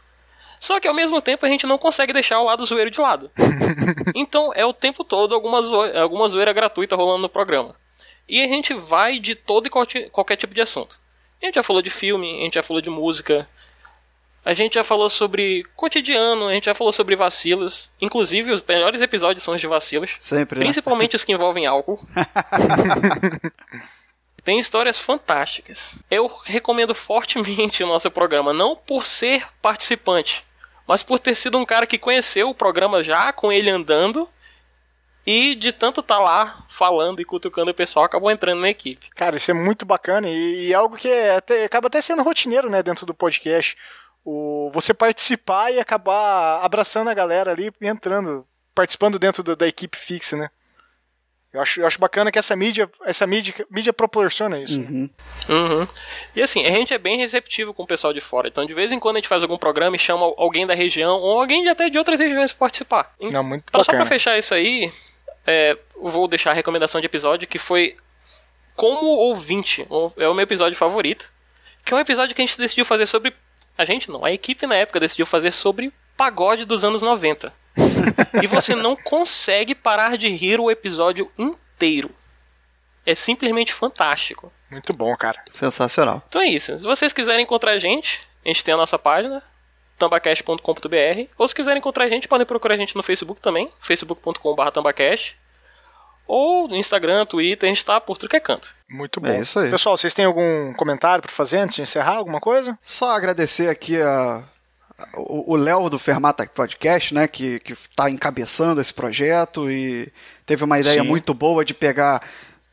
Só 0.61 0.81
que 0.81 0.89
ao 0.89 0.95
mesmo 0.95 1.21
tempo 1.21 1.47
a 1.47 1.49
gente 1.49 1.67
não 1.67 1.79
consegue 1.79 2.13
deixar 2.13 2.41
o 2.41 2.45
lado 2.45 2.65
zoeiro 2.67 2.91
de 2.91 3.01
lado. 3.01 3.31
então 4.15 4.53
é 4.55 4.65
o 4.67 4.73
tempo 4.73 5.05
todo 5.05 5.35
alguma, 5.35 5.63
zoe 5.63 5.97
alguma 5.97 6.29
zoeira 6.29 6.53
gratuita 6.53 6.97
rolando 6.97 7.23
no 7.23 7.29
programa. 7.29 7.75
E 8.29 8.43
a 8.43 8.47
gente 8.47 8.75
vai 8.75 9.19
de 9.19 9.35
todo 9.35 9.67
e 9.67 9.71
qualquer, 9.71 10.37
tipo 10.37 10.55
de 10.55 10.61
assunto. 10.61 11.01
A 11.41 11.47
gente 11.47 11.55
já 11.55 11.63
falou 11.63 11.81
de 11.81 11.89
filme, 11.89 12.41
a 12.41 12.45
gente 12.45 12.55
já 12.55 12.63
falou 12.63 12.83
de 12.83 12.91
música, 12.91 13.49
a 14.45 14.53
gente 14.53 14.75
já 14.75 14.85
falou 14.85 15.09
sobre 15.09 15.65
cotidiano, 15.77 16.49
a 16.49 16.55
gente 16.55 16.67
já 16.67 16.75
falou 16.75 16.93
sobre 16.93 17.15
vacilos. 17.15 17.91
Inclusive, 18.01 18.51
os 18.51 18.63
melhores 18.63 19.01
episódios 19.01 19.45
são 19.45 19.55
os 19.55 19.61
de 19.61 19.67
vacilos. 19.67 20.17
Sempre, 20.21 20.59
né? 20.59 20.65
Principalmente 20.65 21.17
os 21.17 21.25
que 21.25 21.33
envolvem 21.33 21.67
álcool. 21.67 22.01
Tem 24.49 24.59
histórias 24.59 24.99
fantásticas. 24.99 25.95
Eu 26.11 26.27
recomendo 26.43 26.95
fortemente 26.95 27.85
o 27.85 27.87
nosso 27.87 28.11
programa, 28.11 28.51
não 28.51 28.75
por 28.75 29.05
ser 29.05 29.47
participante, 29.61 30.43
mas 30.87 31.03
por 31.03 31.19
ter 31.19 31.35
sido 31.35 31.59
um 31.59 31.67
cara 31.67 31.87
que 31.87 31.99
conheceu 31.99 32.49
o 32.49 32.55
programa 32.55 33.05
já 33.05 33.31
com 33.31 33.53
ele 33.53 33.69
andando 33.69 34.27
e 35.27 35.55
de 35.55 35.71
tanto 35.71 36.01
estar 36.01 36.19
lá 36.19 36.65
falando 36.67 37.21
e 37.21 37.27
cutucando 37.27 37.73
o 37.73 37.75
pessoal, 37.75 38.07
acabou 38.07 38.31
entrando 38.31 38.63
na 38.63 38.71
equipe. 38.71 39.11
Cara, 39.11 39.37
isso 39.37 39.51
é 39.51 39.55
muito 39.55 39.85
bacana 39.85 40.31
e, 40.31 40.69
e 40.69 40.75
algo 40.75 40.97
que 40.97 41.11
é 41.11 41.37
até- 41.37 41.65
acaba 41.65 41.89
até 41.89 42.01
sendo 42.01 42.23
rotineiro, 42.23 42.71
né, 42.71 42.83
dentro 42.83 43.05
do 43.05 43.13
podcast. 43.13 43.77
O, 44.25 44.71
você 44.73 44.95
participar 44.95 45.71
e 45.73 45.79
acabar 45.79 46.65
abraçando 46.65 47.11
a 47.11 47.15
galera 47.15 47.51
ali 47.53 47.71
e 47.83 47.87
entrando, 47.87 48.47
participando 48.75 49.19
dentro 49.19 49.43
do- 49.43 49.55
da 49.55 49.69
equipe 49.69 49.99
fixa, 49.99 50.39
né? 50.39 50.49
Eu 51.53 51.63
acho, 51.63 51.81
eu 51.81 51.87
acho 51.87 51.99
bacana 51.99 52.31
que 52.31 52.39
essa 52.39 52.55
mídia, 52.55 52.91
essa 53.07 53.27
mídia, 53.27 53.55
mídia 53.71 53.93
proporciona 53.93 54.59
isso. 54.61 54.79
Uhum. 54.79 55.09
E 56.37 56.43
assim, 56.43 56.65
a 56.67 56.71
gente 56.75 56.93
é 56.93 56.99
bem 56.99 57.17
receptivo 57.17 57.73
com 57.73 57.83
o 57.85 57.87
pessoal 57.87 58.13
de 58.13 58.21
fora. 58.21 58.49
Então, 58.49 58.67
de 58.67 58.75
vez 58.75 58.93
em 58.93 58.99
quando 58.99 59.17
a 59.17 59.19
gente 59.19 59.29
faz 59.29 59.43
algum 59.43 59.57
programa 59.57 59.97
e 59.97 59.99
chama 59.99 60.27
alguém 60.37 60.67
da 60.67 60.75
região 60.75 61.19
ou 61.19 61.41
alguém 61.41 61.63
de- 61.63 61.69
até 61.71 61.89
de 61.89 61.97
outras 61.99 62.21
regiões 62.21 62.53
para 62.53 62.61
participar. 62.61 63.15
Não, 63.21 63.43
muito 63.43 63.65
Então, 63.69 63.83
só 63.83 63.93
bacana. 63.93 64.05
pra 64.05 64.09
fechar 64.15 64.37
isso 64.39 64.55
aí, 64.55 64.93
é, 65.47 65.77
eu 65.97 66.09
vou 66.09 66.29
deixar 66.29 66.51
a 66.51 66.55
recomendação 66.55 67.01
de 67.01 67.07
episódio 67.07 67.49
que 67.49 67.59
foi 67.59 67.95
Como 68.77 69.07
Ouvinte. 69.07 69.87
É 70.19 70.29
o 70.29 70.35
meu 70.35 70.43
episódio 70.43 70.77
favorito. 70.77 71.33
Que 71.85 71.95
é 71.95 71.97
um 71.97 72.01
episódio 72.01 72.35
que 72.37 72.43
a 72.43 72.47
gente 72.47 72.59
decidiu 72.59 72.85
fazer 72.85 73.07
sobre. 73.07 73.35
A 73.77 73.85
gente 73.87 74.11
não, 74.11 74.23
a 74.25 74.31
equipe 74.31 74.67
na 74.67 74.75
época 74.77 75.01
decidiu 75.01 75.25
fazer 75.25 75.51
sobre 75.53 75.93
pagode 76.17 76.65
dos 76.67 76.85
anos 76.85 77.01
90. 77.01 77.51
e 78.43 78.47
você 78.47 78.75
não 78.77 78.97
consegue 78.97 79.75
parar 79.75 80.17
de 80.17 80.29
rir 80.29 80.61
o 80.61 80.71
episódio 80.71 81.31
inteiro. 81.39 82.11
É 83.07 83.15
simplesmente 83.15 83.73
fantástico. 83.73 84.53
Muito 84.71 84.93
bom, 84.93 85.17
cara. 85.17 85.43
Sensacional. 85.51 86.23
Então 86.29 86.43
é 86.43 86.49
isso. 86.49 86.77
Se 86.77 86.85
vocês 86.85 87.13
quiserem 87.13 87.45
encontrar 87.45 87.73
a 87.73 87.79
gente, 87.79 88.21
a 88.45 88.49
gente 88.49 88.63
tem 88.63 88.75
a 88.75 88.77
nossa 88.77 88.99
página, 88.99 89.43
tambacast.com.br. 89.99 91.31
Ou 91.39 91.49
se 91.49 91.55
quiserem 91.55 91.79
encontrar 91.79 92.05
a 92.05 92.09
gente, 92.09 92.29
podem 92.29 92.47
procurar 92.47 92.75
a 92.75 92.79
gente 92.79 92.95
no 92.95 93.03
Facebook 93.03 93.41
também, 93.41 93.71
facebook.com.br 93.79 94.71
tambacast. 94.71 95.37
Ou 96.27 96.69
no 96.69 96.77
Instagram, 96.77 97.25
Twitter, 97.25 97.67
a 97.67 97.73
gente 97.73 97.83
tá 97.83 97.99
por 97.99 98.19
tudo 98.19 98.29
que 98.29 98.37
é 98.37 98.41
canto. 98.41 98.75
Muito 98.91 99.19
bom. 99.19 99.29
É 99.29 99.41
isso 99.41 99.59
aí. 99.59 99.71
Pessoal, 99.71 99.97
vocês 99.97 100.13
têm 100.13 100.27
algum 100.27 100.75
comentário 100.75 101.23
pra 101.23 101.33
fazer 101.33 101.57
antes 101.57 101.77
de 101.77 101.83
encerrar? 101.83 102.17
Alguma 102.17 102.39
coisa? 102.39 102.79
Só 102.83 103.11
agradecer 103.11 103.71
aqui 103.71 103.99
a, 103.99 104.45
o 105.15 105.55
Léo 105.55 105.89
do 105.89 105.99
Fermata 105.99 106.47
Podcast, 106.47 107.15
né, 107.15 107.29
que, 107.29 107.61
que 107.61 107.75
tá 107.95 108.11
encabeçando 108.11 108.81
esse 108.81 108.93
projeto 108.93 109.71
e 109.71 110.13
teve 110.45 110.65
uma 110.65 110.79
ideia 110.81 111.03
Sim. 111.03 111.09
muito 111.09 111.33
boa 111.33 111.65
de 111.65 111.73
pegar 111.73 112.21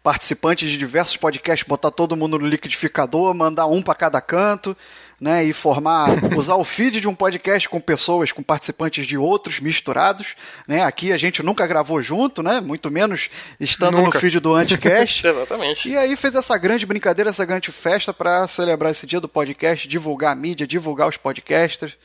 participantes 0.02 0.70
de 0.70 0.78
diversos 0.78 1.18
podcasts, 1.18 1.68
botar 1.68 1.92
todo 1.92 2.16
mundo 2.16 2.40
no 2.40 2.48
liquidificador, 2.48 3.34
mandar 3.34 3.68
um 3.68 3.82
para 3.82 3.96
cada 3.96 4.22
canto, 4.22 4.76
né, 5.20 5.44
e 5.44 5.54
formar, 5.54 6.10
usar 6.36 6.56
o 6.56 6.64
feed 6.64 7.00
de 7.00 7.08
um 7.08 7.16
podcast 7.16 7.68
com 7.70 7.80
pessoas, 7.80 8.32
com 8.32 8.44
participantes 8.44 9.08
de 9.08 9.18
outros 9.18 9.60
misturados, 9.60 10.36
né? 10.68 10.84
Aqui 10.84 11.12
a 11.12 11.18
gente 11.18 11.42
nunca 11.42 11.66
gravou 11.66 12.02
junto, 12.02 12.44
né? 12.44 12.60
Muito 12.60 12.92
menos 12.92 13.30
estando 13.60 13.98
Nunca. 13.98 14.16
no 14.16 14.20
feed 14.20 14.40
do 14.40 14.54
Anticast. 14.56 15.26
Exatamente. 15.26 15.90
E 15.90 15.98
aí 15.98 16.16
fez 16.16 16.36
essa 16.36 16.58
grande 16.58 16.86
brincadeira, 16.86 17.30
essa 17.30 17.46
grande 17.46 17.72
festa 17.72 18.14
para 18.14 18.48
celebrar 18.48 18.92
esse 18.92 19.08
dia 19.08 19.20
do 19.20 19.30
podcast, 19.30 19.88
divulgar 19.88 20.34
a 20.34 20.36
mídia, 20.36 20.68
divulgar 20.68 21.08
os 21.08 21.18
podcasters. 21.18 21.98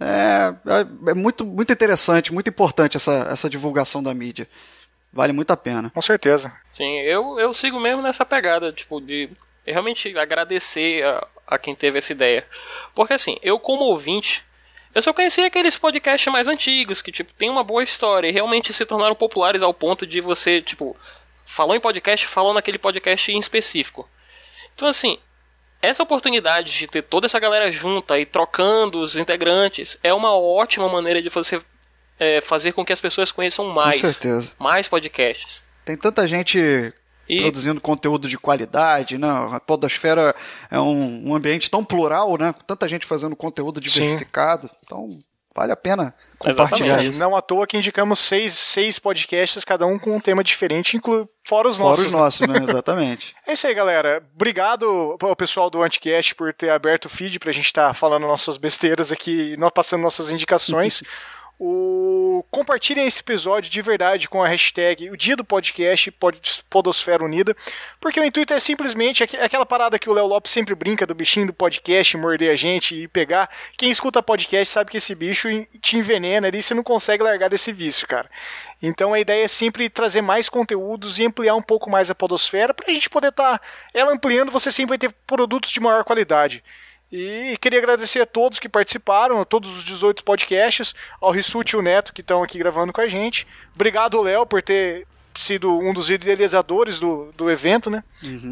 É, 0.00 0.54
é, 0.66 1.10
é 1.10 1.14
muito, 1.14 1.44
muito 1.44 1.72
interessante, 1.72 2.32
muito 2.32 2.48
importante 2.48 2.96
essa, 2.96 3.28
essa 3.30 3.50
divulgação 3.50 4.02
da 4.02 4.14
mídia. 4.14 4.48
Vale 5.12 5.32
muito 5.32 5.50
a 5.50 5.56
pena. 5.56 5.90
Com 5.90 6.02
certeza. 6.02 6.52
Sim, 6.70 6.98
eu, 7.00 7.38
eu 7.38 7.52
sigo 7.52 7.80
mesmo 7.80 8.02
nessa 8.02 8.24
pegada, 8.24 8.72
tipo, 8.72 9.00
de 9.00 9.30
realmente 9.66 10.16
agradecer 10.16 11.04
a, 11.04 11.26
a 11.48 11.58
quem 11.58 11.74
teve 11.74 11.98
essa 11.98 12.12
ideia. 12.12 12.46
Porque 12.94 13.14
assim, 13.14 13.38
eu 13.42 13.58
como 13.58 13.84
ouvinte, 13.84 14.44
eu 14.94 15.02
só 15.02 15.12
conhecia 15.12 15.46
aqueles 15.46 15.76
podcasts 15.76 16.32
mais 16.32 16.46
antigos, 16.46 17.02
que 17.02 17.10
tipo, 17.10 17.32
tem 17.34 17.50
uma 17.50 17.64
boa 17.64 17.82
história 17.82 18.28
e 18.28 18.32
realmente 18.32 18.72
se 18.72 18.84
tornaram 18.84 19.14
populares 19.14 19.62
ao 19.62 19.74
ponto 19.74 20.06
de 20.06 20.20
você, 20.20 20.60
tipo, 20.60 20.96
falou 21.44 21.74
em 21.74 21.80
podcast, 21.80 22.26
falou 22.26 22.52
naquele 22.54 22.78
podcast 22.78 23.32
em 23.32 23.38
específico. 23.38 24.08
Então 24.74 24.86
assim, 24.86 25.18
essa 25.80 26.02
oportunidade 26.02 26.76
de 26.78 26.86
ter 26.86 27.02
toda 27.02 27.26
essa 27.26 27.38
galera 27.40 27.72
junta 27.72 28.18
e 28.18 28.26
trocando 28.26 29.00
os 29.00 29.16
integrantes 29.16 29.98
é 30.02 30.12
uma 30.12 30.36
ótima 30.36 30.88
maneira 30.88 31.22
de 31.22 31.28
você 31.28 31.60
é, 32.18 32.40
fazer 32.40 32.72
com 32.72 32.84
que 32.84 32.92
as 32.92 33.00
pessoas 33.00 33.30
conheçam 33.30 33.66
mais, 33.66 34.00
certeza. 34.00 34.52
mais 34.58 34.88
podcasts. 34.88 35.64
Tem 35.84 35.96
tanta 35.96 36.26
gente 36.26 36.92
E- 37.28 37.42
produzindo 37.42 37.80
conteúdo 37.80 38.28
de 38.28 38.38
qualidade, 38.38 39.18
né? 39.18 39.28
A 39.52 39.60
Podosfera 39.60 40.34
é 40.70 40.80
um, 40.80 41.28
um 41.30 41.34
ambiente 41.34 41.70
tão 41.70 41.84
plural, 41.84 42.36
né? 42.38 42.52
Com 42.52 42.64
tanta 42.64 42.88
gente 42.88 43.06
fazendo 43.06 43.36
conteúdo 43.36 43.80
diversificado. 43.80 44.70
Então, 44.84 45.18
vale 45.54 45.72
a 45.72 45.76
pena 45.76 46.14
compartilhar 46.38 47.02
isso. 47.02 47.18
Não 47.18 47.36
à 47.36 47.42
toa 47.42 47.66
que 47.66 47.76
indicamos 47.76 48.18
seis, 48.20 48.54
seis 48.54 48.98
podcasts, 48.98 49.64
cada 49.64 49.84
um 49.86 49.98
com 49.98 50.16
um 50.16 50.20
tema 50.20 50.44
diferente, 50.44 50.96
inclu... 50.96 51.28
fora 51.46 51.68
os 51.68 51.76
Fora 51.76 51.88
nossos. 51.90 52.06
os 52.06 52.12
né? 52.12 52.18
nossos, 52.18 52.48
né? 52.48 52.58
Exatamente. 52.70 53.34
É 53.46 53.52
isso 53.52 53.66
aí, 53.66 53.74
galera. 53.74 54.22
Obrigado 54.34 55.16
ao 55.20 55.36
pessoal 55.36 55.68
do 55.68 55.82
Anticast 55.82 56.34
por 56.34 56.54
ter 56.54 56.70
aberto 56.70 57.06
o 57.06 57.08
feed 57.08 57.38
pra 57.40 57.52
gente 57.52 57.66
estar 57.66 57.92
falando 57.94 58.26
nossas 58.26 58.56
besteiras 58.56 59.10
aqui, 59.10 59.56
nós 59.58 59.70
passando 59.74 60.02
nossas 60.02 60.30
indicações. 60.30 61.02
O... 61.58 62.44
Compartilhem 62.50 63.06
esse 63.06 63.20
episódio 63.20 63.68
de 63.70 63.82
verdade 63.82 64.28
com 64.28 64.42
a 64.42 64.46
hashtag 64.48 65.10
o 65.10 65.16
dia 65.16 65.34
do 65.34 65.44
podcast 65.44 66.10
Pod- 66.12 66.64
Podosfera 66.70 67.24
Unida, 67.24 67.56
porque 68.00 68.20
o 68.20 68.24
intuito 68.24 68.54
é 68.54 68.60
simplesmente 68.60 69.24
aqu- 69.24 69.36
aquela 69.42 69.66
parada 69.66 69.98
que 69.98 70.08
o 70.08 70.12
Léo 70.12 70.26
Lopes 70.26 70.52
sempre 70.52 70.74
brinca 70.74 71.04
do 71.04 71.14
bichinho 71.14 71.48
do 71.48 71.52
podcast 71.52 72.16
morder 72.16 72.52
a 72.52 72.56
gente 72.56 72.94
e 72.94 73.08
pegar. 73.08 73.50
Quem 73.76 73.90
escuta 73.90 74.22
podcast 74.22 74.72
sabe 74.72 74.90
que 74.90 74.98
esse 74.98 75.14
bicho 75.14 75.48
te 75.80 75.96
envenena 75.96 76.46
ali 76.46 76.58
e 76.58 76.62
você 76.62 76.74
não 76.74 76.84
consegue 76.84 77.22
largar 77.24 77.50
desse 77.50 77.72
vício, 77.72 78.06
cara. 78.06 78.30
Então 78.80 79.12
a 79.12 79.18
ideia 79.20 79.44
é 79.44 79.48
sempre 79.48 79.88
trazer 79.90 80.22
mais 80.22 80.48
conteúdos 80.48 81.18
e 81.18 81.26
ampliar 81.26 81.56
um 81.56 81.62
pouco 81.62 81.90
mais 81.90 82.08
a 82.10 82.14
Podosfera 82.14 82.72
pra 82.72 82.92
gente 82.92 83.10
poder 83.10 83.28
estar 83.28 83.60
ela 83.92 84.12
ampliando, 84.12 84.52
você 84.52 84.70
sempre 84.70 84.90
vai 84.90 84.98
ter 84.98 85.12
produtos 85.26 85.70
de 85.70 85.80
maior 85.80 86.04
qualidade. 86.04 86.62
E 87.10 87.56
queria 87.60 87.78
agradecer 87.78 88.20
a 88.20 88.26
todos 88.26 88.58
que 88.58 88.68
participaram, 88.68 89.40
a 89.40 89.44
todos 89.44 89.78
os 89.78 89.84
18 89.84 90.22
podcasts, 90.22 90.94
ao 91.20 91.30
Rissuti 91.30 91.74
e 91.74 91.78
o 91.78 91.82
Neto 91.82 92.12
que 92.12 92.20
estão 92.20 92.42
aqui 92.42 92.58
gravando 92.58 92.92
com 92.92 93.00
a 93.00 93.08
gente. 93.08 93.46
Obrigado, 93.74 94.20
Léo, 94.20 94.44
por 94.44 94.60
ter 94.60 95.06
sido 95.34 95.78
um 95.78 95.94
dos 95.94 96.10
idealizadores 96.10 97.00
do, 97.00 97.30
do 97.36 97.50
evento, 97.50 97.88
né? 97.88 98.02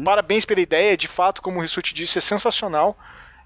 Parabéns 0.03 0.45
pela 0.45 0.61
ideia, 0.61 0.97
de 0.97 1.07
fato, 1.07 1.41
como 1.41 1.59
o 1.59 1.61
Rissuti 1.61 1.93
disse, 1.93 2.17
é 2.17 2.21
sensacional. 2.21 2.97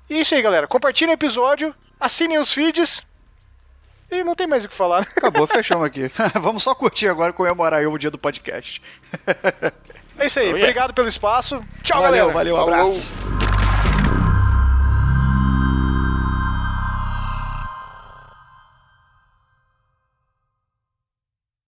E 0.09 0.17
é 0.17 0.21
isso 0.21 0.33
aí, 0.33 0.41
galera. 0.41 0.67
Compartilhem 0.67 1.11
o 1.11 1.15
episódio, 1.15 1.75
assinem 1.99 2.37
os 2.37 2.53
feeds. 2.53 3.05
E 4.09 4.23
não 4.23 4.35
tem 4.35 4.45
mais 4.45 4.63
o 4.63 4.69
que 4.69 4.75
falar. 4.75 5.01
Acabou, 5.15 5.47
fechamos 5.47 5.85
aqui. 5.85 6.11
Vamos 6.39 6.63
só 6.63 6.75
curtir 6.75 7.07
agora 7.07 7.31
e 7.31 7.33
comemorar 7.33 7.79
aí 7.79 7.87
o 7.87 7.97
dia 7.97 8.11
do 8.11 8.17
podcast. 8.17 8.81
É 10.17 10.25
isso 10.25 10.39
aí. 10.39 10.45
Oh, 10.45 10.49
yeah. 10.49 10.59
Obrigado 10.59 10.93
pelo 10.93 11.07
espaço. 11.07 11.65
Tchau, 11.81 12.01
Valeu, 12.01 12.27
galera. 12.27 12.33
valeu, 12.33 12.55
um 12.55 12.61
abraço. 12.61 13.13